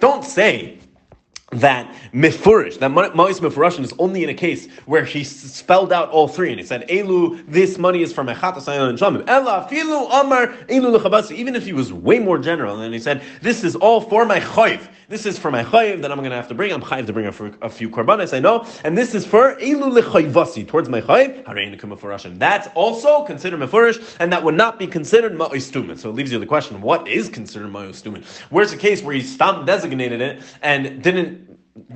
Don't 0.00 0.24
say 0.24 0.78
that 1.60 1.94
mifurish, 2.12 2.78
that 2.78 2.90
Ma'is 2.90 3.40
mifurashin 3.40 3.84
is 3.84 3.92
only 3.98 4.22
in 4.24 4.28
a 4.28 4.34
case 4.34 4.68
where 4.86 5.04
he 5.04 5.24
spelled 5.24 5.92
out 5.92 6.10
all 6.10 6.28
three 6.28 6.50
and 6.50 6.60
he 6.60 6.66
said, 6.66 6.86
Elu, 6.88 7.44
this 7.46 7.78
money 7.78 8.02
is 8.02 8.12
from 8.12 8.28
Echatas 8.28 8.68
and 8.68 8.98
Shamim. 8.98 9.24
Ella, 9.28 9.68
Filu, 9.70 10.08
Amar, 10.20 10.48
Elu 10.68 10.98
Lechabasi. 10.98 11.32
Even 11.32 11.54
if 11.54 11.64
he 11.64 11.72
was 11.72 11.92
way 11.92 12.18
more 12.18 12.38
general 12.38 12.80
and 12.80 12.92
he 12.92 13.00
said, 13.00 13.22
this 13.42 13.64
is 13.64 13.76
all 13.76 14.00
for 14.00 14.24
my 14.24 14.40
chayv. 14.40 14.88
This 15.08 15.26
is 15.26 15.38
for 15.38 15.50
my 15.50 15.62
chayiv 15.62 16.00
that 16.00 16.10
I'm 16.10 16.18
going 16.18 16.30
to 16.30 16.36
have 16.36 16.48
to 16.48 16.54
bring. 16.54 16.72
I'm 16.72 16.80
chayiv 16.80 17.06
to 17.06 17.12
bring 17.12 17.26
a, 17.26 17.66
a 17.66 17.68
few 17.68 17.90
korbanos, 17.90 18.34
I 18.34 18.40
know. 18.40 18.66
And 18.84 18.96
this 18.96 19.14
is 19.14 19.26
for 19.26 19.54
elu 19.56 20.00
lechayvasi, 20.00 20.66
towards 20.66 20.88
my 20.88 21.02
chayiv, 21.02 21.44
harein 21.44 21.78
kumafurashin. 21.78 22.38
That's 22.38 22.68
also 22.74 23.22
considered 23.24 23.60
mefurish, 23.60 24.16
and 24.18 24.32
that 24.32 24.42
would 24.42 24.54
not 24.54 24.78
be 24.78 24.86
considered 24.86 25.32
ma'ostumin. 25.34 25.98
So 25.98 26.08
it 26.08 26.14
leaves 26.14 26.32
you 26.32 26.38
the 26.38 26.46
question, 26.46 26.80
what 26.80 27.06
is 27.06 27.28
considered 27.28 27.70
ma'ostumin? 27.70 28.24
Where's 28.50 28.70
the 28.70 28.78
case 28.78 29.02
where 29.02 29.14
he 29.14 29.22
stopped 29.22 29.66
designated 29.66 30.20
it 30.20 30.42
and 30.62 31.02
didn't 31.02 31.43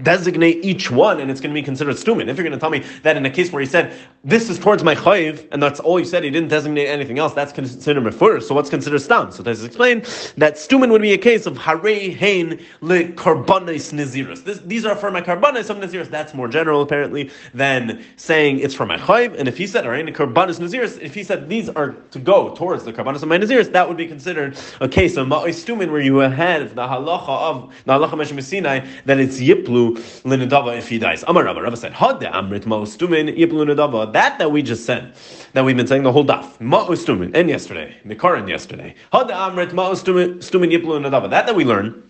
designate 0.03 0.65
each 0.65 0.91
one 0.91 1.21
and 1.21 1.31
it's 1.31 1.41
going 1.41 1.55
to 1.55 1.61
be 1.61 1.65
considered 1.65 1.95
stumin. 1.95 2.29
If 2.29 2.37
you're 2.37 2.45
going 2.45 2.53
to 2.53 2.59
tell 2.59 2.71
me 2.71 2.81
that 3.05 3.17
in 3.17 3.25
a 3.25 3.31
case 3.31 3.53
where 3.53 3.61
he 3.61 3.67
said, 3.67 3.97
this 4.25 4.51
is 4.51 4.59
towards 4.59 4.83
my 4.83 4.97
chayiv, 4.97 5.47
and 5.53 5.63
that's 5.63 5.79
all 5.79 5.97
he 5.97 6.05
said, 6.05 6.25
he 6.25 6.31
didn't 6.31 6.49
designate 6.49 6.89
anything 6.89 7.21
else, 7.21 7.33
that's 7.33 7.53
considered 7.53 8.03
mefur. 8.03 8.43
So 8.43 8.57
what's 8.57 8.71
considered 8.71 9.01
stam? 9.01 9.31
So 9.31 9.43
this 9.45 9.63
explain 9.63 10.01
that 10.37 10.55
stumin 10.55 10.91
would 10.91 11.03
be 11.03 11.13
a 11.13 11.19
case 11.19 11.47
of 11.47 11.57
harei 11.57 12.17
hein 12.17 12.59
le 12.81 13.05
karbanis 13.05 13.93
naziris. 13.93 14.67
These 14.67 14.85
are 14.85 14.97
for 14.97 15.13
my 15.13 15.21
karbanis 15.21 15.71
of 15.71 15.77
naziris. 15.77 16.11
That's 16.11 16.35
more 16.35 16.49
general 16.49 16.83
apparently 16.83 17.31
than 17.55 18.05
saying 18.17 18.59
it's 18.59 18.75
for 18.75 18.85
my 18.85 18.97
chayiv. 18.99 19.39
And 19.39 19.47
if 19.47 19.57
he 19.57 19.69
said 19.69 19.85
harei 19.85 20.05
karbanis 20.13 20.59
naziris, 20.59 21.01
if 21.01 21.15
he 21.15 21.23
said 21.23 21.49
these 21.49 21.69
are 21.69 21.93
to 21.93 22.19
go 22.19 22.53
towards 22.57 22.83
the 22.83 22.93
karbanis 22.93 23.23
of 23.23 23.29
my 23.29 23.39
naziris, 23.39 23.71
that 23.71 23.87
would 23.87 23.97
be 23.97 24.09
considered 24.09 24.59
a 24.81 24.89
case 24.89 25.17
of 25.17 25.29
ma'oi 25.29 25.51
stumin 25.51 25.93
where 25.93 26.01
you 26.01 26.17
have 26.17 26.75
the 26.75 26.83
halacha 26.83 27.29
of 27.29 27.73
the 27.85 27.93
halacha 27.93 28.89
that 29.05 29.21
it's 29.21 29.41
yip 29.41 29.68
yiplu 29.69 29.97
linadava 30.25 30.77
if 30.77 30.89
he 30.89 30.99
dies. 30.99 31.25
Amar 31.27 31.45
Rabba, 31.45 31.63
Rabba 31.63 31.77
said, 31.77 31.93
Had 31.93 32.21
amrit 32.21 32.65
ma'ustumin 32.65 33.37
yiplu 33.37 33.67
linadava. 33.67 34.13
That 34.13 34.39
that 34.39 34.51
we 34.51 34.63
just 34.63 34.85
said, 34.85 35.15
that 35.53 35.65
we've 35.65 35.77
been 35.77 35.87
saying 35.87 36.03
the 36.03 36.13
whole 36.13 36.25
daf. 36.25 36.59
Ma'ustumin, 36.59 37.33
and 37.35 37.49
yesterday, 37.49 37.97
Mikaran 38.05 38.49
yesterday. 38.49 38.95
Had 39.13 39.29
amrit 39.29 39.71
ma'ustumin 39.71 40.39
yiplu 40.41 41.01
linadava. 41.01 41.31
That 41.31 41.47
that 41.47 41.55
we 41.55 41.65
learn 41.65 42.03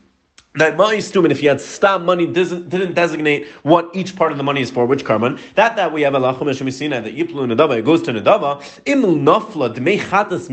that 0.55 0.77
stumin, 0.77 1.31
if 1.31 1.41
he 1.41 1.47
had 1.47 1.61
stam 1.61 2.05
money, 2.05 2.27
didn't 2.27 2.95
designate 2.95 3.47
what 3.63 3.91
each 3.95 4.17
part 4.17 4.33
of 4.33 4.39
the 4.39 4.45
money 4.45 4.63
is 4.63 4.71
for, 4.71 4.87
which 4.87 5.05
karman. 5.05 5.39
That 5.55 5.77
that 5.77 5.93
we 5.93 6.03
have 6.03 6.15
a 6.15 6.21
lachamishisina 6.21 7.05
that 7.05 7.17
yiplu 7.17 7.53
nadava, 7.53 7.79
it 7.79 7.85
goes 7.85 8.03
to 8.05 8.13
nadava. 8.13 8.61
Imul 8.85 9.21
nafla 9.21 9.75
dmei 9.75 10.01
chatas 10.01 10.49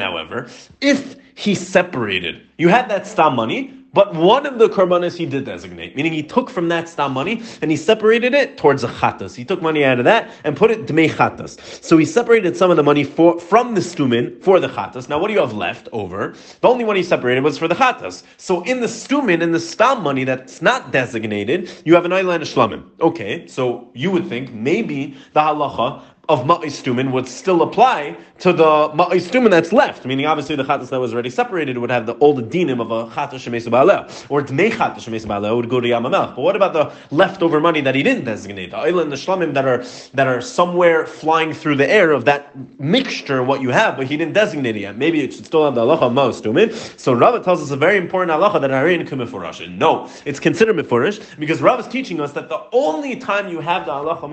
However, 0.00 0.48
if 0.80 1.16
he 1.34 1.54
separated, 1.54 2.42
you 2.56 2.68
had 2.68 2.88
that 2.88 3.06
stam 3.06 3.36
money, 3.36 3.74
but 3.96 4.14
one 4.14 4.44
of 4.44 4.58
the 4.58 4.68
karbanis 4.68 5.16
he 5.16 5.24
did 5.24 5.46
designate, 5.46 5.96
meaning 5.96 6.12
he 6.12 6.22
took 6.22 6.50
from 6.50 6.68
that 6.68 6.86
stam 6.86 7.14
money 7.14 7.42
and 7.62 7.70
he 7.70 7.78
separated 7.78 8.34
it 8.34 8.58
towards 8.58 8.84
a 8.84 8.88
chatas. 8.88 9.34
He 9.34 9.42
took 9.42 9.62
money 9.62 9.86
out 9.86 9.98
of 9.98 10.04
that 10.04 10.30
and 10.44 10.54
put 10.54 10.70
it 10.70 10.84
dmei 10.84 11.08
chatas. 11.08 11.82
So 11.82 11.96
he 11.96 12.04
separated 12.04 12.58
some 12.58 12.70
of 12.70 12.76
the 12.76 12.82
money 12.82 13.04
for, 13.04 13.40
from 13.40 13.74
the 13.74 13.80
stumin 13.80 14.42
for 14.42 14.60
the 14.60 14.68
chatas. 14.68 15.08
Now 15.08 15.18
what 15.18 15.28
do 15.28 15.32
you 15.32 15.40
have 15.40 15.54
left 15.54 15.88
over? 15.92 16.34
The 16.60 16.68
only 16.68 16.84
one 16.84 16.96
he 16.96 17.02
separated 17.02 17.42
was 17.42 17.56
for 17.56 17.68
the 17.68 17.74
chatas. 17.74 18.22
So 18.36 18.62
in 18.64 18.80
the 18.80 18.86
stumin, 18.86 19.40
in 19.40 19.52
the 19.52 19.60
stam 19.60 20.02
money 20.02 20.24
that's 20.24 20.60
not 20.60 20.92
designated, 20.92 21.70
you 21.86 21.94
have 21.94 22.04
an 22.04 22.12
island 22.12 22.42
of 22.42 22.50
shlamim. 22.50 22.84
Okay, 23.00 23.46
so 23.46 23.90
you 23.94 24.10
would 24.10 24.28
think 24.28 24.52
maybe 24.52 25.16
the 25.32 25.40
halacha 25.40 26.02
of 26.28 26.44
Ma'istumin 26.44 27.12
would 27.12 27.28
still 27.28 27.62
apply 27.62 28.16
to 28.38 28.52
the 28.52 28.64
Ma'istumin 28.94 29.50
that's 29.50 29.72
left. 29.72 30.04
Meaning, 30.04 30.26
obviously, 30.26 30.56
the 30.56 30.64
Chatas 30.64 30.88
that 30.90 30.98
was 30.98 31.14
already 31.14 31.30
separated 31.30 31.78
would 31.78 31.90
have 31.90 32.06
the 32.06 32.16
old 32.18 32.50
dinim 32.50 32.80
of 32.80 32.90
a 32.90 33.10
Chatas 33.14 33.46
Shemesa 33.46 33.68
Ba'aleh, 33.68 34.26
or 34.28 34.42
Dmei 34.42 34.70
Chatas 34.70 35.04
Shemesa 35.04 35.26
Ba'aleh 35.26 35.54
would 35.54 35.68
go 35.68 35.80
to 35.80 35.88
Yamamel. 35.88 36.34
But 36.34 36.42
what 36.42 36.56
about 36.56 36.72
the 36.72 36.92
leftover 37.14 37.60
money 37.60 37.80
that 37.80 37.94
he 37.94 38.02
didn't 38.02 38.24
designate? 38.24 38.72
The 38.72 38.80
Oil 38.80 38.98
and 39.00 39.12
the 39.12 39.16
Shlamim 39.16 39.54
that 39.54 39.66
are, 39.66 39.84
that 40.14 40.26
are 40.26 40.40
somewhere 40.40 41.06
flying 41.06 41.52
through 41.52 41.76
the 41.76 41.88
air 41.88 42.10
of 42.10 42.24
that 42.24 42.52
mixture, 42.80 43.42
what 43.42 43.62
you 43.62 43.70
have, 43.70 43.96
but 43.96 44.06
he 44.06 44.16
didn't 44.16 44.34
designate 44.34 44.76
it 44.76 44.80
yet. 44.80 44.98
Maybe 44.98 45.20
it 45.22 45.32
should 45.32 45.46
still 45.46 45.64
have 45.64 45.74
the 45.74 45.82
halacha 45.82 46.12
Ma'istumin. 46.12 46.74
So 46.98 47.12
Rava 47.12 47.40
tells 47.40 47.62
us 47.62 47.70
a 47.70 47.76
very 47.76 47.96
important 47.96 48.32
halacha 48.32 48.60
that 48.60 48.70
Harin 48.70 49.08
Kumifurash. 49.08 49.76
No, 49.76 50.10
it's 50.24 50.40
considered 50.40 50.76
Mifurish 50.76 51.38
because 51.38 51.62
Rav 51.62 51.78
is 51.80 51.86
teaching 51.86 52.20
us 52.20 52.32
that 52.32 52.48
the 52.48 52.62
only 52.72 53.16
time 53.16 53.48
you 53.48 53.60
have 53.60 53.86
the 53.86 53.92
halacha 53.92 54.26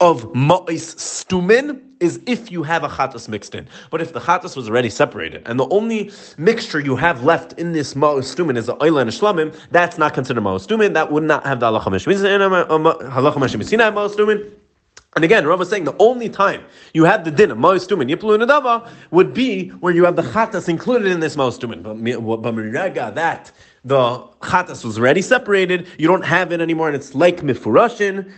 of 0.00 0.22
Ma'is 0.32 0.85
stumin 0.94 1.82
is 2.00 2.20
if 2.26 2.50
you 2.52 2.62
have 2.62 2.84
a 2.84 2.88
chatas 2.88 3.28
mixed 3.28 3.54
in. 3.54 3.66
But 3.90 4.00
if 4.00 4.12
the 4.12 4.20
chatas 4.20 4.56
was 4.56 4.68
already 4.68 4.90
separated, 4.90 5.42
and 5.46 5.58
the 5.58 5.68
only 5.68 6.12
mixture 6.38 6.80
you 6.80 6.96
have 6.96 7.24
left 7.24 7.54
in 7.54 7.72
this 7.72 7.94
ma'os 7.94 8.34
stumin 8.34 8.56
is 8.56 8.66
the 8.66 8.82
oil 8.82 8.98
and 8.98 9.10
shlamim, 9.10 9.54
that's 9.70 9.98
not 9.98 10.14
considered 10.14 10.42
ma'os 10.42 10.66
stumin. 10.66 10.94
That 10.94 11.10
would 11.10 11.24
not 11.24 11.46
have 11.46 11.60
the 11.60 11.66
halacha 11.66 11.90
stumin. 14.14 14.52
And 15.14 15.24
again, 15.24 15.46
Rav 15.46 15.58
was 15.58 15.70
saying 15.70 15.84
the 15.84 15.96
only 15.98 16.28
time 16.28 16.62
you 16.92 17.04
have 17.04 17.24
the 17.24 17.30
din 17.30 17.50
of 17.50 17.56
Ma'os 17.56 17.88
Tumin, 17.88 18.14
Yiplu 18.14 18.92
would 19.10 19.32
be 19.32 19.68
where 19.68 19.94
you 19.94 20.04
have 20.04 20.14
the 20.14 20.20
Chatas 20.20 20.68
included 20.68 21.10
in 21.10 21.20
this 21.20 21.36
Ma'os 21.36 21.58
Tumin. 21.58 21.82
But 21.82 21.96
Mirega, 22.54 23.14
that 23.14 23.50
the 23.82 24.18
Chatas 24.42 24.84
was 24.84 24.98
already 24.98 25.22
separated, 25.22 25.88
you 25.96 26.06
don't 26.06 26.24
have 26.26 26.52
it 26.52 26.60
anymore, 26.60 26.88
and 26.88 26.96
it's 26.96 27.14
like 27.14 27.38
Mifurashin, 27.38 28.30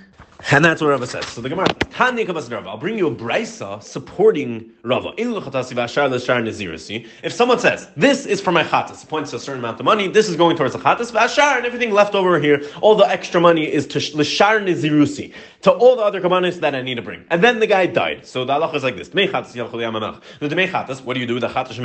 and 0.50 0.64
that's 0.64 0.80
what 0.80 0.88
Rava 0.88 1.07
says. 1.07 1.26
So 1.26 1.40
the 1.40 1.49
Gemara, 1.49 1.66
I'll 1.99 2.78
bring 2.78 2.97
you 2.97 3.09
a 3.09 3.14
brisa 3.14 3.83
supporting 3.83 4.71
Rava. 4.83 5.12
If 5.18 7.33
someone 7.33 7.59
says, 7.59 7.88
this 7.97 8.25
is 8.25 8.40
for 8.40 8.52
my 8.52 8.62
chatas, 8.62 9.09
points 9.09 9.30
to 9.30 9.37
a 9.37 9.40
certain 9.40 9.59
amount 9.59 9.80
of 9.80 9.85
money, 9.85 10.07
this 10.07 10.28
is 10.28 10.37
going 10.37 10.57
towards 10.57 10.75
the 10.75 10.78
chatas, 10.78 11.57
and 11.57 11.66
everything 11.66 11.90
left 11.90 12.14
over 12.14 12.38
here, 12.38 12.62
all 12.80 12.95
the 12.95 13.09
extra 13.09 13.40
money 13.40 13.71
is 13.71 13.87
to 13.88 13.99
l'shar 13.99 14.61
nizirusi, 14.61 15.33
to 15.62 15.73
all 15.73 15.97
the 15.97 16.02
other 16.02 16.21
kamanis 16.21 16.61
that 16.61 16.75
I 16.75 16.83
need 16.83 16.95
to 16.95 17.02
bring. 17.02 17.25
And 17.30 17.42
then 17.42 17.59
the 17.59 17.66
guy 17.66 17.87
died. 17.87 18.25
So 18.25 18.45
the 18.45 18.52
halacha 18.52 18.76
is 18.76 18.85
like 18.85 18.97
this. 18.97 19.09
The 19.09 19.21
dmei 19.21 20.71
chatas, 20.71 21.02
what 21.02 21.14
do 21.14 21.21
you 21.21 21.26
do 21.26 21.35
with 21.35 21.42
the 21.42 21.49
chatas 21.49 21.78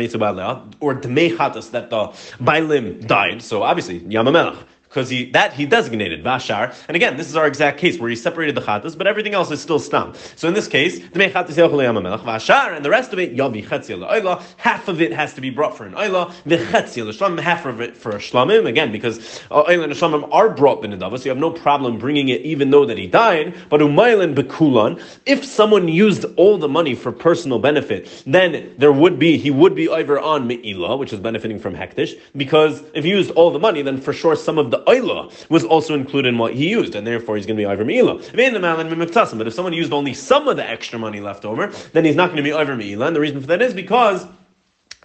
or 0.79 0.93
dmei 0.93 1.35
chatas 1.35 1.71
that 1.71 1.89
the 1.89 2.09
bailim 2.43 3.07
died, 3.07 3.41
so 3.41 3.63
obviously 3.63 4.01
yamamelch 4.01 4.63
because 4.93 5.09
he 5.09 5.25
that 5.31 5.53
he 5.53 5.65
designated 5.65 6.23
Vashar. 6.23 6.75
And 6.87 6.95
again, 6.95 7.17
this 7.17 7.27
is 7.27 7.35
our 7.35 7.47
exact 7.47 7.79
case 7.79 7.99
where 7.99 8.09
he 8.09 8.15
separated 8.15 8.55
the 8.55 8.61
chatas, 8.61 8.95
but 8.95 9.07
everything 9.07 9.33
else 9.33 9.49
is 9.49 9.59
still 9.59 9.79
stam. 9.79 10.13
So 10.35 10.47
in 10.47 10.53
this 10.53 10.67
case, 10.67 10.99
Vashar, 10.99 12.75
and 12.75 12.85
the 12.85 12.89
rest 12.89 13.11
of 13.11 13.19
it, 13.19 13.35
Yavi 13.35 13.65
Chetzia 13.65 14.43
half 14.57 14.87
of 14.87 15.01
it 15.01 15.11
has 15.11 15.33
to 15.33 15.41
be 15.41 15.49
brought 15.49 15.75
for 15.75 15.85
an 15.85 15.93
Oila, 15.93 16.31
V'Chetzia 16.45 17.39
half 17.39 17.65
of 17.65 17.81
it 17.81 17.97
for 17.97 18.11
a 18.11 18.19
Shlamim, 18.19 18.67
again, 18.67 18.91
because 18.91 19.41
uh, 19.49 19.63
Oila 19.63 19.85
and 19.85 19.93
Shlamim 19.93 20.29
are 20.31 20.49
brought 20.49 20.83
Benedava, 20.83 21.17
so 21.17 21.25
you 21.25 21.29
have 21.29 21.37
no 21.37 21.49
problem 21.51 21.97
bringing 21.97 22.29
it 22.29 22.41
even 22.41 22.69
though 22.69 22.85
that 22.85 22.97
he 22.97 23.07
died, 23.07 23.55
but 23.69 23.81
Umailin 23.81 24.35
Bekulan, 24.35 25.01
if 25.25 25.43
someone 25.43 25.87
used 25.87 26.25
all 26.35 26.57
the 26.57 26.67
money 26.67 26.93
for 26.93 27.11
personal 27.11 27.57
benefit, 27.57 28.23
then 28.27 28.73
there 28.77 28.91
would 28.91 29.17
be, 29.17 29.37
he 29.37 29.49
would 29.49 29.73
be 29.73 29.87
over 29.87 30.19
on 30.19 30.45
Me'ila, 30.45 30.97
which 30.97 31.13
is 31.13 31.19
benefiting 31.19 31.59
from 31.59 31.73
Hektish, 31.73 32.19
because 32.37 32.83
if 32.93 33.03
he 33.03 33.09
used 33.09 33.31
all 33.31 33.51
the 33.51 33.59
money, 33.59 33.81
then 33.81 33.99
for 33.99 34.13
sure 34.13 34.35
some 34.35 34.57
of 34.57 34.69
the 34.69 34.82
Oila 34.85 35.31
was 35.49 35.63
also 35.63 35.93
included 35.95 36.29
in 36.29 36.37
what 36.37 36.53
he 36.53 36.69
used, 36.69 36.95
and 36.95 37.05
therefore 37.05 37.35
he's 37.35 37.45
going 37.45 37.57
to 37.57 37.61
be 37.61 37.65
over 37.65 37.83
Me'ila. 37.83 38.15
But 38.15 39.47
if 39.47 39.53
someone 39.53 39.73
used 39.73 39.93
only 39.93 40.13
some 40.13 40.47
of 40.47 40.57
the 40.57 40.69
extra 40.69 40.99
money 40.99 41.19
left 41.19 41.45
over, 41.45 41.67
then 41.93 42.05
he's 42.05 42.15
not 42.15 42.27
going 42.27 42.37
to 42.37 42.43
be 42.43 42.53
over 42.53 42.75
Me'ila, 42.75 43.07
and 43.07 43.15
the 43.15 43.19
reason 43.19 43.41
for 43.41 43.47
that 43.47 43.61
is 43.61 43.73
because 43.73 44.25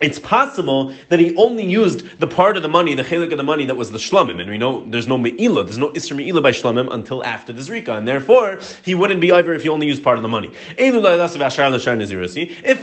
it's 0.01 0.19
possible 0.19 0.95
that 1.09 1.19
he 1.19 1.35
only 1.37 1.65
used 1.65 2.21
the 2.21 2.27
part 2.27 2.57
of 2.57 2.63
the 2.63 2.69
money, 2.69 2.95
the 2.95 3.03
chelik 3.03 3.33
of 3.33 3.39
the 3.39 3.45
money 3.45 3.65
that 3.67 3.77
was 3.77 3.91
the 3.91 3.99
shlamim, 3.99 4.41
and 4.41 4.49
we 4.49 4.59
know 4.59 4.85
there's 4.87 5.09
no 5.09 5.19
me'ilah, 5.19 5.65
there's 5.65 5.79
no 5.79 5.91
isra 5.91 6.17
me'ilah 6.17 6.43
by 6.43 6.53
shlamim 6.53 6.93
until 6.93 7.25
after 7.25 7.53
the 7.53 7.61
zrika, 7.61 7.99
and 7.99 8.07
therefore 8.07 8.61
he 8.85 8.95
wouldn't 8.95 9.21
be 9.21 9.33
either 9.33 9.53
if 9.55 9.63
he 9.63 9.69
only 9.69 9.87
used 9.87 10.05
part 10.05 10.17
of 10.17 10.23
the 10.23 10.29
money. 10.29 10.53
If 10.77 10.95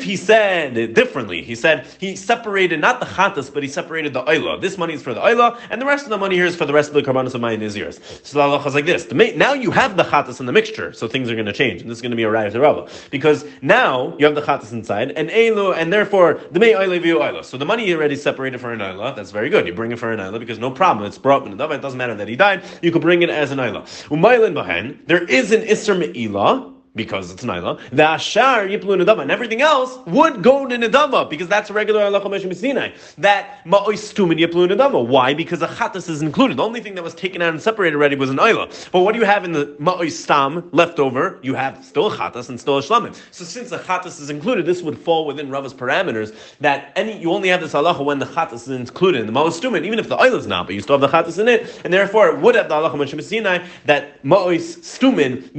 he 0.03 0.15
said 0.15 0.93
differently, 0.93 1.41
he 1.41 1.55
said 1.55 1.87
he 1.99 2.15
separated 2.15 2.79
not 2.79 2.99
the 2.99 3.05
chatas, 3.05 3.53
but 3.53 3.63
he 3.63 3.69
separated 3.69 4.13
the 4.13 4.23
oila. 4.23 4.59
This 4.59 4.77
money 4.77 4.93
is 4.93 5.01
for 5.01 5.13
the 5.13 5.21
oila, 5.21 5.57
and 5.69 5.81
the 5.81 5.85
rest 5.85 6.03
of 6.03 6.09
the 6.09 6.17
money 6.17 6.35
here 6.35 6.45
is 6.45 6.55
for 6.55 6.65
the 6.65 6.73
rest 6.73 6.89
of 6.89 6.95
the 6.95 7.03
karbanos 7.03 7.33
of 7.33 7.41
my 7.41 7.55
naziris. 7.55 8.25
So 8.25 8.37
the 8.39 8.43
halacha 8.43 8.67
is 8.67 8.75
like 8.75 8.85
this: 8.85 9.09
now 9.35 9.53
you 9.53 9.71
have 9.71 9.95
the 9.95 10.03
chatas 10.03 10.39
in 10.39 10.45
the 10.45 10.51
mixture, 10.51 10.91
so 10.91 11.07
things 11.07 11.29
are 11.29 11.35
going 11.35 11.45
to 11.45 11.53
change, 11.53 11.81
and 11.81 11.89
this 11.89 11.97
is 11.97 12.01
going 12.01 12.11
to 12.11 12.17
be 12.17 12.23
a 12.23 12.29
raya 12.29 12.51
to 12.51 12.59
Rava 12.59 12.89
because 13.09 13.45
now 13.61 14.15
you 14.17 14.25
have 14.25 14.35
the 14.35 14.41
chatas 14.41 14.71
inside, 14.73 15.11
and 15.11 15.29
elu, 15.29 15.73
and 15.75 15.93
therefore 15.93 16.41
the 16.51 16.59
may 16.59 16.73
oila 16.73 17.04
so 17.43 17.57
the 17.57 17.65
money 17.65 17.87
you 17.87 17.95
already 17.95 18.15
separated 18.15 18.59
for 18.59 18.71
an 18.73 18.79
Ayla, 18.79 19.15
that's 19.15 19.31
very 19.31 19.49
good. 19.49 19.67
You 19.67 19.73
bring 19.73 19.91
it 19.91 19.99
for 19.99 20.11
an 20.11 20.19
Ayla 20.19 20.39
because 20.39 20.59
no 20.59 20.71
problem. 20.71 21.05
It's 21.05 21.17
brought 21.17 21.47
It 21.47 21.57
doesn't 21.57 21.97
matter 21.97 22.15
that 22.15 22.27
he 22.27 22.35
died. 22.35 22.63
You 22.81 22.91
could 22.91 23.01
bring 23.01 23.21
it 23.21 23.29
as 23.29 23.51
an 23.51 23.59
Ayla. 23.59 23.83
Umaylin 24.09 24.53
Bahen, 24.53 25.05
there 25.07 25.23
is 25.23 25.51
an 25.51 25.61
Isser 25.61 25.97
Me'ilah, 25.97 26.74
because 26.95 27.31
it's 27.31 27.43
Naila, 27.43 27.79
the 27.89 28.13
Ashar 28.13 28.67
Yiplu 28.67 29.03
Nadava, 29.03 29.21
and 29.21 29.31
everything 29.31 29.61
else 29.61 29.97
would 30.07 30.41
go 30.41 30.65
to 30.65 30.77
Nadava, 30.77 31.29
because 31.29 31.47
that's 31.47 31.69
a 31.69 31.73
regular 31.73 32.03
Allah 32.03 32.55
Sinai. 32.55 32.91
That 33.17 33.63
Ma'ois 33.65 34.13
Tumin 34.13 34.39
Yiplu 34.39 34.73
Nadava. 34.73 35.05
Why? 35.05 35.33
Because 35.33 35.61
a 35.61 35.67
Chattas 35.67 36.09
is 36.09 36.21
included. 36.21 36.57
The 36.57 36.63
only 36.63 36.79
thing 36.79 36.95
that 36.95 37.03
was 37.03 37.13
taken 37.13 37.41
out 37.41 37.49
and 37.49 37.61
separated 37.61 37.95
already 37.95 38.15
was 38.15 38.29
an 38.29 38.37
Ayla. 38.37 38.91
But 38.91 39.01
what 39.01 39.13
do 39.13 39.19
you 39.19 39.25
have 39.25 39.43
in 39.43 39.51
the 39.51 39.75
Ma'ois 39.79 40.11
Stam 40.11 40.69
left 40.71 40.99
over? 40.99 41.39
You 41.41 41.53
have 41.55 41.83
still 41.83 42.07
a 42.07 42.15
Chattas 42.15 42.49
and 42.49 42.59
still 42.59 42.77
a 42.77 42.81
Shlamim. 42.81 43.15
So 43.31 43.43
since 43.43 43.69
the 43.69 43.79
Chattas 43.79 44.21
is 44.21 44.29
included, 44.29 44.65
this 44.65 44.81
would 44.81 44.97
fall 44.97 45.25
within 45.25 45.49
Rava's 45.49 45.73
parameters 45.73 46.33
that 46.61 46.93
any 46.95 47.19
you 47.19 47.31
only 47.31 47.49
have 47.49 47.61
this 47.61 47.75
Allah 47.75 48.01
when 48.01 48.19
the 48.19 48.25
Chattas 48.25 48.53
is 48.53 48.69
included 48.69 49.21
in 49.21 49.27
the 49.27 49.33
Ma'ois 49.33 49.59
Tumin, 49.59 49.83
even 49.85 49.99
if 49.99 50.07
the 50.07 50.17
Ayla 50.17 50.37
is 50.37 50.47
not, 50.47 50.65
but 50.65 50.75
you 50.75 50.81
still 50.81 50.97
have 50.97 51.11
the 51.11 51.17
Chattas 51.17 51.39
in 51.39 51.47
it, 51.49 51.81
and 51.83 51.93
therefore 51.93 52.29
it 52.29 52.39
would 52.39 52.55
have 52.55 52.69
the 52.69 52.75
Allah 52.75 53.21
Sinai 53.21 53.65
that 53.85 54.23
Ma'ois 54.23 54.77
Stumin 54.79 55.49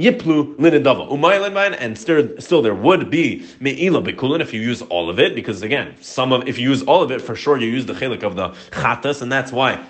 And 1.33 1.97
still, 1.97 2.39
still 2.39 2.61
there 2.61 2.75
would 2.75 3.09
be 3.09 3.45
me'ila 3.59 4.01
bekulin 4.01 4.41
if 4.41 4.53
you 4.53 4.61
use 4.61 4.81
all 4.83 5.09
of 5.09 5.19
it, 5.19 5.35
because 5.35 5.61
again, 5.61 5.95
some 6.01 6.31
of 6.31 6.47
if 6.47 6.57
you 6.57 6.69
use 6.69 6.83
all 6.83 7.01
of 7.01 7.11
it, 7.11 7.21
for 7.21 7.35
sure 7.35 7.57
you 7.57 7.67
use 7.67 7.85
the 7.85 7.93
chelik 7.93 8.23
of 8.23 8.35
the 8.35 8.49
chatas, 8.71 9.21
and 9.21 9.31
that's 9.31 9.51
why 9.51 9.83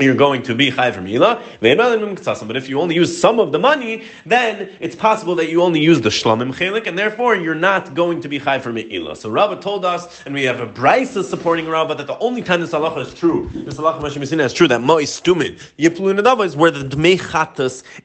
you're 0.00 0.14
going 0.14 0.42
to 0.42 0.54
be 0.54 0.70
chai 0.70 0.92
from 0.92 1.06
ila. 1.06 1.42
But 1.60 2.56
if 2.56 2.68
you 2.68 2.80
only 2.80 2.94
use 2.94 3.20
some 3.20 3.40
of 3.40 3.52
the 3.52 3.58
money, 3.58 4.04
then 4.26 4.70
it's 4.80 4.94
possible 4.96 5.34
that 5.36 5.48
you 5.48 5.62
only 5.62 5.80
use 5.80 6.00
the 6.00 6.08
shlamim 6.08 6.54
chelik, 6.54 6.86
and 6.86 6.98
therefore 6.98 7.34
you're 7.34 7.54
not 7.54 7.94
going 7.94 8.20
to 8.20 8.28
be 8.28 8.38
chai 8.38 8.58
from 8.58 8.78
ila. 8.78 9.16
So 9.16 9.28
Rava 9.30 9.56
told 9.60 9.84
us, 9.84 10.24
and 10.24 10.34
we 10.34 10.44
have 10.44 10.60
a 10.60 10.66
brisa 10.66 11.24
supporting 11.24 11.66
Rava 11.66 11.94
that 11.94 12.06
the 12.06 12.18
only 12.18 12.42
time 12.42 12.60
this 12.60 12.72
halacha 12.72 12.98
is 12.98 13.14
true, 13.14 13.50
this 13.52 13.74
halacha 13.74 14.00
Mashim 14.00 14.40
is 14.40 14.52
true 14.52 14.68
that 14.68 14.80
mo'is 14.80 15.20
stumin 15.20 15.58
yiplu 15.78 16.18
nedava 16.18 16.44
is 16.44 16.56
where 16.56 16.70
the 16.70 16.84
dmei 16.84 17.18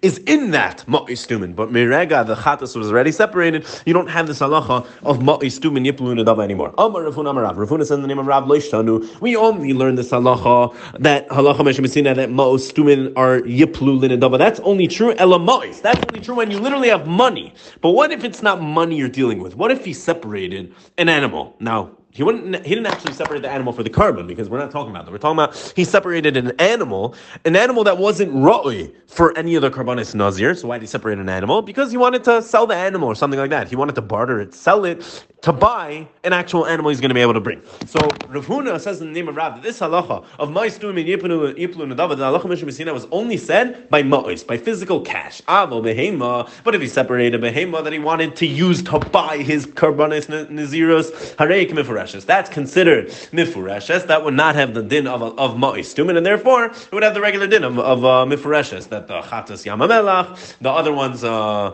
is 0.02 0.18
in 0.20 0.52
that 0.52 0.84
mo'is 0.88 1.26
stumin. 1.26 1.56
But 1.56 1.72
mirega 1.72 2.26
the 2.26 2.36
chatas 2.36 2.76
was 2.76 2.90
already 2.90 3.12
separated. 3.12 3.66
You 3.86 3.94
don't 3.94 4.08
have 4.08 4.28
this 4.28 4.40
halacha 4.40 4.86
of 5.04 5.20
mo'is 5.20 5.60
stumin 5.60 5.86
yiplu 5.90 6.16
nedava 6.20 6.44
anymore. 6.44 6.74
Amar 6.78 7.04
Rav 7.04 7.16
Huna 7.16 7.30
Amar 7.30 7.44
Rav. 7.44 7.56
Rafun 7.56 7.80
says 7.80 7.92
in 7.92 8.02
the 8.02 8.08
name 8.08 8.20
of 8.20 8.26
Rav 8.26 8.46
Loishtanu. 8.46 9.22
We 9.22 9.36
only 9.36 9.74
learn 9.74 9.96
this 9.96 10.10
halacha 10.10 10.74
that 11.00 11.30
halacha 11.30 11.58
Mashim 11.58 11.83
Messina 11.84 12.16
that 12.16 12.30
Ma'os 12.30 12.72
Stumin 12.72 13.14
are 13.16 13.42
Yiplu 13.42 14.00
Linadava. 14.00 14.38
That's 14.40 14.60
only 14.62 14.88
true 14.88 15.14
Elamais. 15.16 15.82
That's 15.82 16.04
only 16.06 16.22
true 16.22 16.36
when 16.36 16.50
you 16.50 16.60
literally 16.60 16.90
have 16.90 17.08
money. 17.08 17.54
But 17.82 17.92
what 17.92 18.12
if 18.12 18.24
it's 18.24 18.42
not 18.42 18.62
money 18.62 18.96
you're 18.96 19.10
dealing 19.10 19.40
with? 19.40 19.56
What 19.56 19.72
if 19.72 19.86
he 19.86 19.94
separated 19.94 20.74
an 20.98 21.10
animal? 21.10 21.56
Now, 21.60 21.92
he 22.14 22.22
wouldn't. 22.22 22.64
He 22.64 22.76
didn't 22.76 22.86
actually 22.86 23.14
separate 23.14 23.42
the 23.42 23.50
animal 23.50 23.74
for 23.74 23.82
the 23.82 23.90
carbon 23.90 24.28
because 24.28 24.48
we're 24.48 24.60
not 24.60 24.70
talking 24.70 24.92
about 24.92 25.06
that. 25.06 25.12
We're 25.12 25.18
talking 25.18 25.40
about 25.40 25.74
he 25.76 25.84
separated 25.84 26.38
an 26.38 26.52
animal, 26.60 27.16
an 27.44 27.56
animal 27.56 27.84
that 27.86 27.98
wasn't 27.98 28.32
roi 28.34 28.92
for 29.08 29.36
any 29.38 29.58
other 29.58 29.72
carbonis 29.72 30.14
nazir. 30.14 30.54
So 30.54 30.68
why 30.68 30.78
did 30.78 30.84
he 30.84 30.88
separate 30.88 31.18
an 31.18 31.28
animal? 31.28 31.64
Because 31.64 31.90
he 31.90 31.98
wanted 31.98 32.24
to 32.26 32.42
sell 32.44 32.68
the 32.68 32.76
animal 32.76 33.08
or 33.08 33.16
something 33.16 33.40
like 33.40 33.50
that. 33.50 33.68
He 33.68 33.76
wanted 33.76 33.96
to 33.96 34.02
barter 34.02 34.40
it, 34.40 34.54
sell 34.54 34.86
it 34.86 35.26
to 35.42 35.52
buy 35.52 36.08
an 36.24 36.32
actual 36.32 36.66
animal 36.66 36.90
he's 36.90 37.02
going 37.02 37.10
to 37.10 37.16
be 37.16 37.22
able 37.22 37.34
to 37.34 37.42
bring. 37.42 37.62
So 37.86 38.00
Rav 38.30 38.46
Huna 38.46 38.80
says 38.80 39.02
in 39.02 39.08
the 39.08 39.14
name 39.14 39.28
of 39.28 39.36
Rav 39.36 39.56
that 39.56 39.64
this 39.64 39.80
halacha 39.80 40.24
of 40.40 40.50
ma'istum 40.50 40.98
in 40.98 41.06
yiplu 41.06 41.54
nadav, 41.56 42.10
the 42.10 42.24
halacha 42.24 42.44
mishum 42.44 42.94
was 42.94 43.08
only 43.12 43.38
said 43.38 43.90
by 43.90 44.02
ma'is, 44.04 44.48
by 44.48 44.58
physical 44.58 45.02
cash. 45.02 45.42
Avo 45.42 45.84
behema. 45.84 46.50
But 46.64 46.76
if 46.76 46.82
he 46.82 46.88
separated 46.88 47.42
behema 47.42 47.84
that 47.84 47.92
he 47.92 48.00
wanted 48.00 48.36
to 48.38 48.46
use 48.46 48.82
to 48.84 49.00
buy 49.00 49.38
his 49.38 49.66
carbonis 49.66 50.28
naziros, 50.28 51.12
harei 51.36 51.70
that's 52.26 52.50
considered 52.50 53.08
mifureshes. 53.32 54.08
That 54.08 54.24
would 54.24 54.34
not 54.34 54.56
have 54.56 54.74
the 54.74 54.84
din 54.84 55.08
of, 55.08 55.22
of 55.22 55.56
ma'istum, 55.56 56.16
and 56.16 56.26
therefore 56.26 56.66
it 56.66 56.92
would 56.92 57.04
have 57.04 57.14
the 57.14 57.22
regular 57.22 57.48
din 57.48 57.64
of, 57.64 57.80
of 57.80 58.06
uh, 58.06 58.26
that 58.26 59.08
the 59.08 59.22
chatas 59.22 59.66
yamamelach, 59.66 60.56
the 60.60 60.70
other 60.70 60.94
ones, 60.94 61.24
uh, 61.24 61.74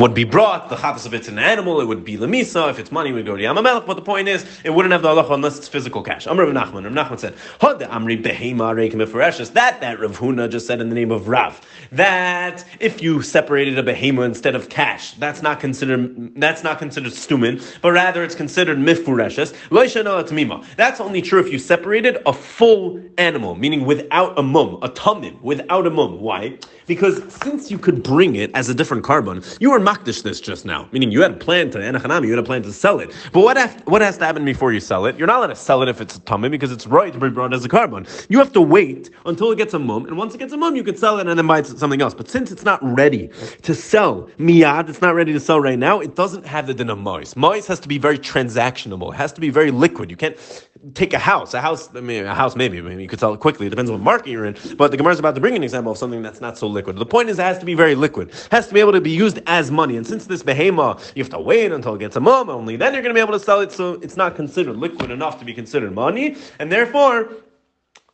would 0.00 0.14
be 0.14 0.24
brought. 0.24 0.70
The 0.70 0.76
chatas 0.76 1.06
if 1.06 1.12
it's 1.12 1.28
an 1.28 1.38
animal, 1.38 1.80
it 1.80 1.84
would 1.84 2.04
be 2.04 2.16
lemisa. 2.16 2.70
If 2.70 2.78
it's 2.78 2.90
money, 2.90 3.12
would 3.12 3.26
go 3.26 3.36
to 3.36 3.42
Yamamelech. 3.42 3.86
But 3.86 3.94
the 3.94 4.02
point 4.02 4.28
is, 4.28 4.46
it 4.64 4.70
wouldn't 4.70 4.92
have 4.92 5.02
the 5.02 5.08
halacha 5.08 5.32
unless 5.32 5.58
it's 5.58 5.68
physical 5.68 6.02
cash. 6.02 6.26
Amr 6.26 6.46
Rav 6.46 6.54
Nachman. 6.54 6.84
Rav 6.84 7.08
Nachman 7.08 7.20
said, 7.20 7.34
Amri 7.60 8.22
behema 8.22 8.74
reikim 8.74 9.52
That 9.52 9.80
that 9.80 10.00
Rav 10.00 10.18
Huna 10.18 10.50
just 10.50 10.66
said 10.66 10.80
in 10.80 10.88
the 10.88 10.94
name 10.94 11.10
of 11.10 11.28
Rav. 11.28 11.60
That 11.92 12.64
if 12.80 13.02
you 13.02 13.20
separated 13.20 13.78
a 13.78 13.82
behema 13.82 14.24
instead 14.24 14.54
of 14.54 14.70
cash, 14.70 15.12
that's 15.14 15.42
not 15.42 15.60
considered 15.60 16.40
that's 16.40 16.62
not 16.62 16.78
considered 16.78 17.12
stumin, 17.12 17.62
but 17.82 17.92
rather 17.92 18.24
it's 18.24 18.34
considered 18.34 18.78
mifureshes. 18.78 19.54
That's 20.76 21.00
only 21.00 21.22
true 21.22 21.40
if 21.40 21.52
you 21.52 21.58
separated 21.58 22.18
a 22.24 22.32
full 22.32 23.02
animal, 23.18 23.54
meaning 23.54 23.84
without 23.84 24.38
a 24.38 24.42
mum, 24.42 24.78
a 24.82 24.88
tamim, 24.88 25.40
without 25.42 25.86
a 25.86 25.90
mum. 25.90 26.20
Why? 26.20 26.58
Because 26.86 27.22
since 27.42 27.70
you 27.70 27.78
could 27.78 28.02
bring 28.02 28.36
it 28.36 28.50
as 28.54 28.68
a 28.68 28.74
different 28.74 29.04
carbon, 29.04 29.42
you 29.60 29.70
were 29.70 29.80
makdish 29.90 30.22
this 30.22 30.40
just 30.40 30.64
now, 30.64 30.88
meaning 30.92 31.10
you 31.10 31.22
had 31.22 31.32
a 31.32 31.36
plan 31.36 31.70
to 31.70 31.78
enachanami, 31.78 32.26
you 32.26 32.30
had 32.30 32.38
a 32.38 32.42
plan 32.42 32.62
to 32.62 32.72
sell 32.72 33.00
it. 33.00 33.14
But 33.32 33.40
what 33.40 33.56
have, 33.56 33.80
what 33.86 34.02
has 34.02 34.18
to 34.18 34.24
happen 34.24 34.44
before 34.44 34.72
you 34.72 34.80
sell 34.80 35.06
it? 35.06 35.16
You're 35.18 35.26
not 35.26 35.38
allowed 35.38 35.48
to 35.48 35.56
sell 35.56 35.82
it 35.82 35.88
if 35.88 36.00
it's 36.00 36.16
a 36.16 36.20
tummy 36.20 36.48
because 36.48 36.72
it's 36.72 36.86
right 36.86 37.12
to 37.12 37.18
be 37.18 37.28
brought 37.28 37.52
as 37.52 37.64
a 37.64 37.68
carbon. 37.68 38.06
You 38.28 38.38
have 38.38 38.52
to 38.52 38.60
wait 38.60 39.10
until 39.26 39.50
it 39.52 39.56
gets 39.56 39.74
a 39.74 39.78
mum, 39.78 40.06
and 40.06 40.16
once 40.16 40.34
it 40.34 40.38
gets 40.38 40.52
a 40.52 40.56
mum, 40.56 40.76
you 40.76 40.84
can 40.84 40.96
sell 40.96 41.18
it 41.18 41.26
and 41.26 41.38
then 41.38 41.46
buy 41.46 41.62
something 41.62 42.00
else. 42.00 42.14
But 42.14 42.28
since 42.28 42.52
it's 42.52 42.64
not 42.64 42.80
ready 42.82 43.30
to 43.62 43.74
sell 43.74 44.30
miyad, 44.38 44.88
it's 44.88 45.00
not 45.00 45.14
ready 45.14 45.32
to 45.32 45.40
sell 45.40 45.60
right 45.60 45.78
now. 45.78 46.00
It 46.00 46.14
doesn't 46.14 46.46
have 46.46 46.66
the 46.66 46.74
din 46.74 46.90
of 46.90 46.98
mois. 46.98 47.36
Mois 47.36 47.66
has 47.66 47.80
to 47.80 47.88
be 47.88 47.98
very 47.98 48.18
transactionable. 48.18 49.12
It 49.12 49.16
has 49.16 49.32
to 49.32 49.40
be 49.40 49.50
very 49.50 49.70
liquid. 49.70 50.10
You 50.10 50.16
can't 50.16 50.36
take 50.94 51.12
a 51.12 51.18
house. 51.18 51.54
A 51.54 51.60
house, 51.60 51.94
I 51.94 52.00
mean, 52.00 52.24
a 52.24 52.34
house 52.34 52.56
maybe. 52.56 52.80
Maybe 52.80 53.02
you 53.02 53.08
could 53.08 53.20
sell 53.20 53.34
it 53.34 53.40
quickly. 53.40 53.66
It 53.66 53.70
depends 53.70 53.90
on 53.90 53.98
what 53.98 54.04
market 54.04 54.30
you're 54.30 54.46
in. 54.46 54.56
But 54.76 54.90
the 54.90 54.96
Gemara 54.96 55.12
is 55.12 55.18
about 55.18 55.34
to 55.34 55.40
bring 55.40 55.54
an 55.54 55.62
example 55.62 55.92
of 55.92 55.98
something 55.98 56.22
that's 56.22 56.40
not 56.40 56.56
so 56.58 56.66
liquid. 56.66 56.96
The 56.96 57.06
point 57.06 57.28
is, 57.28 57.38
it 57.38 57.42
has 57.42 57.58
to 57.58 57.66
be 57.66 57.74
very 57.74 57.94
liquid. 57.94 58.30
It 58.30 58.48
has 58.50 58.68
to 58.68 58.74
be 58.74 58.80
able 58.80 58.92
to 58.92 59.00
be 59.00 59.10
used 59.10 59.40
as 59.46 59.70
money. 59.70 59.96
And 59.96 60.06
since 60.06 60.26
this 60.26 60.42
behema, 60.42 61.00
you 61.14 61.22
have 61.22 61.30
to 61.30 61.40
wait 61.40 61.72
until 61.72 61.94
it 61.94 61.98
gets 61.98 62.16
a 62.16 62.20
mom, 62.20 62.48
only 62.48 62.76
then 62.76 62.94
you're 62.94 63.02
going 63.02 63.14
to 63.14 63.18
be 63.18 63.20
able 63.20 63.38
to 63.38 63.44
sell 63.44 63.60
it. 63.60 63.72
So 63.72 63.94
it's 63.94 64.16
not 64.16 64.36
considered 64.36 64.76
liquid 64.76 65.10
enough 65.10 65.38
to 65.38 65.44
be 65.44 65.52
considered 65.52 65.94
money. 65.94 66.36
And 66.58 66.72
therefore, 66.72 67.30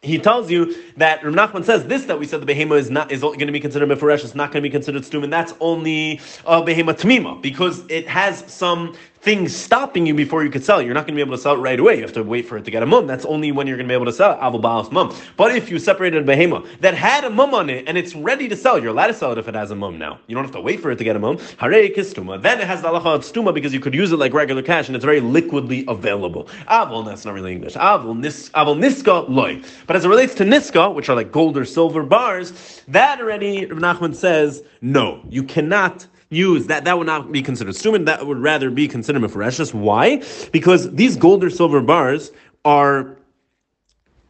he 0.02 0.18
tells 0.18 0.50
you 0.50 0.74
that 0.96 1.24
Rav 1.24 1.35
Nachman 1.35 1.64
says 1.64 1.87
this 1.87 2.05
that 2.05 2.18
we 2.18 2.26
said 2.26 2.40
the 2.40 2.52
behema 2.52 2.79
is 2.79 2.90
not 2.90 3.11
is 3.11 3.20
going 3.20 3.38
to 3.38 3.52
be 3.52 3.61
considered 3.61 3.88
meforesh, 3.88 4.24
it's 4.24 4.35
not 4.35 4.52
going 4.52 4.62
to 4.62 4.68
be 4.68 4.70
considered 4.70 5.02
stum, 5.02 5.24
and 5.24 5.33
that's 5.33 5.55
only 5.61 6.20
a 6.46 6.62
behema 6.62 6.94
tamima 6.94 7.40
because 7.42 7.85
it 7.88 8.07
has 8.07 8.44
some 8.46 8.94
things 9.26 9.56
stopping 9.56 10.06
you 10.06 10.14
before 10.14 10.44
you 10.44 10.50
could 10.50 10.64
sell. 10.64 10.80
You're 10.80 10.94
not 10.94 11.00
going 11.00 11.14
to 11.14 11.16
be 11.16 11.20
able 11.20 11.36
to 11.36 11.42
sell 11.42 11.54
it 11.54 11.58
right 11.58 11.80
away. 11.80 11.96
You 11.96 12.02
have 12.02 12.12
to 12.12 12.22
wait 12.22 12.46
for 12.46 12.58
it 12.58 12.64
to 12.64 12.70
get 12.70 12.84
a 12.84 12.86
mum. 12.86 13.08
That's 13.08 13.24
only 13.24 13.50
when 13.50 13.66
you're 13.66 13.76
going 13.76 13.88
to 13.88 13.90
be 13.90 13.94
able 13.94 14.06
to 14.06 14.12
sell 14.12 14.36
ba'as 14.36 14.92
mum. 14.92 15.12
But 15.36 15.50
if 15.56 15.68
you 15.68 15.80
separated 15.80 16.22
a 16.22 16.32
behema 16.32 16.64
that 16.78 16.94
had 16.94 17.24
a 17.24 17.30
mum 17.30 17.52
on 17.52 17.68
it 17.68 17.88
and 17.88 17.98
it's 17.98 18.14
ready 18.14 18.46
to 18.46 18.54
sell, 18.54 18.78
you're 18.80 18.92
allowed 18.92 19.08
to 19.08 19.14
sell 19.14 19.32
it 19.32 19.38
if 19.38 19.48
it 19.48 19.56
has 19.56 19.72
a 19.72 19.74
mum 19.74 19.98
now. 19.98 20.20
You 20.28 20.36
don't 20.36 20.44
have 20.44 20.54
to 20.54 20.60
wait 20.60 20.78
for 20.78 20.92
it 20.92 20.98
to 20.98 21.02
get 21.02 21.16
a 21.16 21.18
mum. 21.18 21.38
Hare 21.58 21.88
kistuma. 21.88 22.40
Then 22.40 22.60
it 22.60 22.68
has 22.68 22.82
the 22.82 22.88
halacha 22.88 23.16
of 23.16 23.22
stuma 23.22 23.52
because 23.52 23.74
you 23.74 23.80
could 23.80 23.94
use 23.94 24.12
it 24.12 24.16
like 24.16 24.32
regular 24.32 24.62
cash 24.62 24.86
and 24.86 24.94
it's 24.94 25.04
very 25.04 25.20
liquidly 25.20 25.84
available. 25.88 26.44
Avol, 26.68 27.04
that's 27.04 27.24
not 27.24 27.34
really 27.34 27.50
English. 27.50 27.74
Avol, 27.74 28.16
nis, 28.16 28.50
avol 28.50 28.78
niska 28.78 29.28
loy. 29.28 29.60
But 29.88 29.96
as 29.96 30.04
it 30.04 30.08
relates 30.08 30.36
to 30.36 30.44
niska, 30.44 30.94
which 30.94 31.08
are 31.08 31.16
like 31.16 31.32
gold 31.32 31.56
or 31.56 31.64
silver 31.64 32.04
bars, 32.04 32.80
that 32.86 33.20
already 33.20 33.66
Nachman 33.66 34.14
says 34.14 34.62
no, 34.80 35.20
you 35.28 35.42
cannot 35.42 36.06
use 36.30 36.66
that 36.66 36.84
that 36.84 36.98
would 36.98 37.06
not 37.06 37.30
be 37.30 37.42
considered 37.42 37.74
suman 37.74 38.04
that 38.06 38.26
would 38.26 38.38
rather 38.38 38.70
be 38.70 38.88
considered 38.88 39.22
mefareshus 39.22 39.72
why? 39.72 40.22
Because 40.52 40.90
these 40.92 41.16
gold 41.16 41.44
or 41.44 41.50
silver 41.50 41.80
bars 41.80 42.32
are 42.64 43.16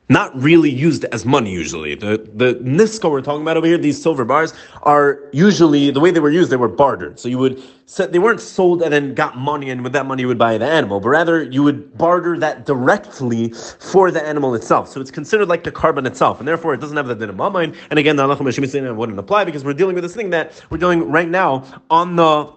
not 0.09 0.41
really 0.41 0.71
used 0.71 1.05
as 1.07 1.25
money 1.25 1.51
usually. 1.51 1.95
The 1.95 2.19
the 2.35 2.55
niska 2.63 3.11
we're 3.11 3.23
talking 3.23 3.43
about 3.43 3.57
over 3.57 3.67
here, 3.67 3.79
these 3.79 4.01
silver 4.01 4.25
bars, 4.25 4.55
are 4.83 5.21
usually 5.33 5.91
the 5.91 6.01
way 6.01 6.11
they 6.11 6.21
were 6.21 6.31
used, 6.31 6.51
they 6.51 6.57
were 6.57 6.69
bartered. 6.69 7.19
So 7.19 7.29
you 7.29 7.39
would 7.39 7.63
set 7.87 8.13
they 8.13 8.19
weren't 8.19 8.41
sold 8.41 8.83
and 8.83 8.93
then 8.93 9.15
got 9.15 9.37
money 9.37 9.71
and 9.71 9.83
with 9.83 9.93
that 9.93 10.07
money 10.07 10.23
you 10.23 10.29
would 10.29 10.39
buy 10.39 10.59
the 10.59 10.67
animal, 10.67 11.01
but 11.01 11.09
rather 11.09 11.43
you 11.43 11.63
would 11.63 11.97
barter 11.99 12.39
that 12.39 12.67
directly 12.67 13.51
for 13.81 14.11
the 14.11 14.25
animal 14.25 14.55
itself. 14.55 14.89
So 14.89 15.01
it's 15.01 15.11
considered 15.11 15.49
like 15.49 15.65
the 15.65 15.73
carbon 15.73 16.07
itself, 16.07 16.39
and 16.39 16.47
therefore 16.47 16.75
it 16.75 16.81
doesn't 16.81 16.97
have 16.97 17.09
the 17.09 17.15
din 17.15 17.31
of. 17.31 17.57
And 17.57 17.99
again, 17.99 18.17
the 18.17 18.27
halacha 18.27 18.97
wouldn't 18.97 19.19
apply 19.19 19.45
because 19.45 19.65
we're 19.65 19.73
dealing 19.73 19.95
with 19.95 20.05
this 20.05 20.15
thing 20.15 20.31
that 20.31 20.63
we're 20.71 20.79
dealing 20.79 21.11
right 21.11 21.29
now 21.29 21.65
on 21.91 22.17
the 22.17 22.53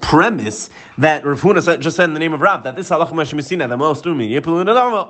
premise 0.00 0.70
that 0.98 1.24
Rav 1.24 1.40
Huna 1.40 1.80
just 1.80 1.96
said 1.96 2.04
in 2.04 2.14
the 2.14 2.20
name 2.20 2.32
of 2.32 2.40
Rav 2.40 2.62
that 2.64 2.76
this 2.76 2.90
halacha 2.90 3.10
mashmisina 3.10 3.68
the 3.68 3.76
most 3.76 4.06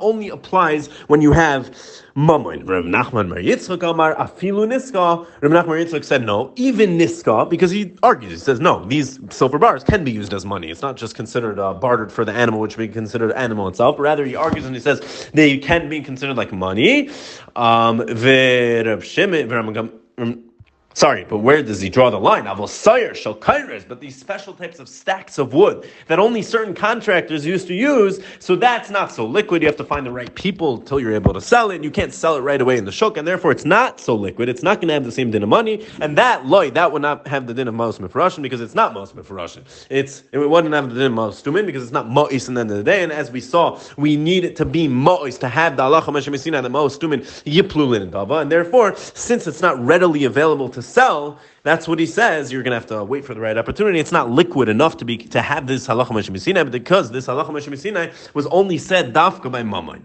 only 0.00 0.28
applies 0.28 0.86
when 1.08 1.20
you 1.20 1.32
have 1.32 1.74
mammon. 2.14 2.66
Rav 2.66 2.84
Nachman 2.84 3.28
bar 3.28 3.38
Yitzchak 3.38 3.88
Amar 3.88 4.14
afilu 4.16 4.66
niska. 4.66 5.26
Rav 5.40 5.52
Nachman 5.52 5.66
bar 5.66 5.76
Yitzchak 5.76 6.04
said 6.04 6.24
no, 6.24 6.52
even 6.56 6.98
niska, 6.98 7.48
because 7.48 7.70
he 7.70 7.94
argues. 8.02 8.32
He 8.32 8.38
says 8.38 8.60
no, 8.60 8.84
these 8.84 9.18
silver 9.30 9.58
bars 9.58 9.84
can 9.84 10.04
be 10.04 10.10
used 10.10 10.34
as 10.34 10.44
money. 10.44 10.70
It's 10.70 10.82
not 10.82 10.96
just 10.96 11.14
considered 11.14 11.58
uh, 11.58 11.74
bartered 11.74 12.12
for 12.12 12.24
the 12.24 12.32
animal, 12.32 12.60
which 12.60 12.76
would 12.76 12.88
be 12.88 12.92
considered 12.92 13.32
animal 13.32 13.68
itself. 13.68 13.98
Rather, 13.98 14.24
he 14.24 14.36
argues 14.36 14.66
and 14.66 14.74
he 14.74 14.80
says 14.80 15.30
they 15.32 15.58
can 15.58 15.88
be 15.88 16.00
considered 16.00 16.36
like 16.36 16.52
money. 16.52 17.10
Um, 17.56 18.00
Sorry, 20.94 21.24
but 21.24 21.38
where 21.38 21.62
does 21.62 21.80
he 21.80 21.88
draw 21.88 22.10
the 22.10 22.18
line? 22.18 22.46
Avosayir, 22.46 23.12
shalkairas, 23.12 23.86
but 23.86 24.00
these 24.00 24.16
special 24.16 24.52
types 24.52 24.80
of 24.80 24.88
stacks 24.88 25.38
of 25.38 25.54
wood 25.54 25.88
that 26.08 26.18
only 26.18 26.42
certain 26.42 26.74
contractors 26.74 27.46
used 27.46 27.68
to 27.68 27.74
use, 27.74 28.18
so 28.40 28.56
that's 28.56 28.90
not 28.90 29.12
so 29.12 29.24
liquid. 29.24 29.62
You 29.62 29.68
have 29.68 29.76
to 29.76 29.84
find 29.84 30.04
the 30.04 30.10
right 30.10 30.34
people 30.34 30.80
until 30.80 30.98
you're 30.98 31.14
able 31.14 31.32
to 31.32 31.40
sell 31.40 31.70
it, 31.70 31.76
and 31.76 31.84
you 31.84 31.92
can't 31.92 32.12
sell 32.12 32.34
it 32.34 32.40
right 32.40 32.60
away 32.60 32.76
in 32.76 32.84
the 32.84 32.90
shuk, 32.90 33.16
and 33.16 33.26
therefore 33.26 33.52
it's 33.52 33.64
not 33.64 34.00
so 34.00 34.16
liquid. 34.16 34.48
It's 34.48 34.64
not 34.64 34.78
going 34.78 34.88
to 34.88 34.94
have 34.94 35.04
the 35.04 35.12
same 35.12 35.30
din 35.30 35.44
of 35.44 35.48
money, 35.48 35.86
and 36.00 36.18
that 36.18 36.46
loy, 36.46 36.72
that 36.72 36.90
would 36.90 37.02
not 37.02 37.24
have 37.28 37.46
the 37.46 37.54
din 37.54 37.68
of 37.68 37.74
Mos 37.74 37.98
Mefarashim 37.98 38.42
because 38.42 38.60
it's 38.60 38.74
not 38.74 38.92
Mos 38.92 39.12
Mefarashim. 39.12 39.62
It's 39.90 40.24
it 40.32 40.38
wouldn't 40.38 40.74
have 40.74 40.88
the 40.88 40.96
din 40.96 41.06
of 41.06 41.12
Mos 41.12 41.40
Tumin 41.40 41.66
because 41.66 41.84
it's 41.84 41.92
not 41.92 42.08
Mo'is 42.08 42.48
in 42.48 42.54
the 42.54 42.62
end 42.62 42.70
of 42.72 42.76
the 42.76 42.84
day, 42.84 43.04
and 43.04 43.12
as 43.12 43.30
we 43.30 43.40
saw, 43.40 43.80
we 43.96 44.16
need 44.16 44.44
it 44.44 44.56
to 44.56 44.64
be 44.64 44.88
Mo'is 44.88 45.38
to 45.38 45.48
have 45.48 45.76
the 45.76 45.84
Allah 45.84 46.02
Meshamesina, 46.02 46.60
the 46.62 46.68
Mos 46.68 46.98
Tumin 46.98 47.20
Yiplulin 47.44 48.10
Dava, 48.10 48.42
and 48.42 48.50
therefore, 48.50 48.96
since 48.96 49.46
it's 49.46 49.62
not 49.62 49.78
readily 49.78 50.24
available 50.24 50.68
to 50.68 50.79
sell, 50.82 51.38
that's 51.62 51.86
what 51.86 51.98
he 51.98 52.06
says. 52.06 52.52
You're 52.52 52.62
going 52.62 52.72
to 52.72 52.76
have 52.76 52.86
to 52.86 53.04
wait 53.04 53.24
for 53.24 53.34
the 53.34 53.40
right 53.40 53.56
opportunity. 53.56 53.98
It's 53.98 54.12
not 54.12 54.30
liquid 54.30 54.68
enough 54.68 54.96
to 54.98 55.04
be 55.04 55.18
to 55.18 55.42
have 55.42 55.66
this 55.66 55.86
halacha 55.86 56.70
because 56.70 57.10
this 57.10 57.26
halacha 57.26 58.34
was 58.34 58.46
only 58.46 58.78
said 58.78 59.12
dafka 59.14 59.50
by 59.50 59.62
mamon. 59.62 60.02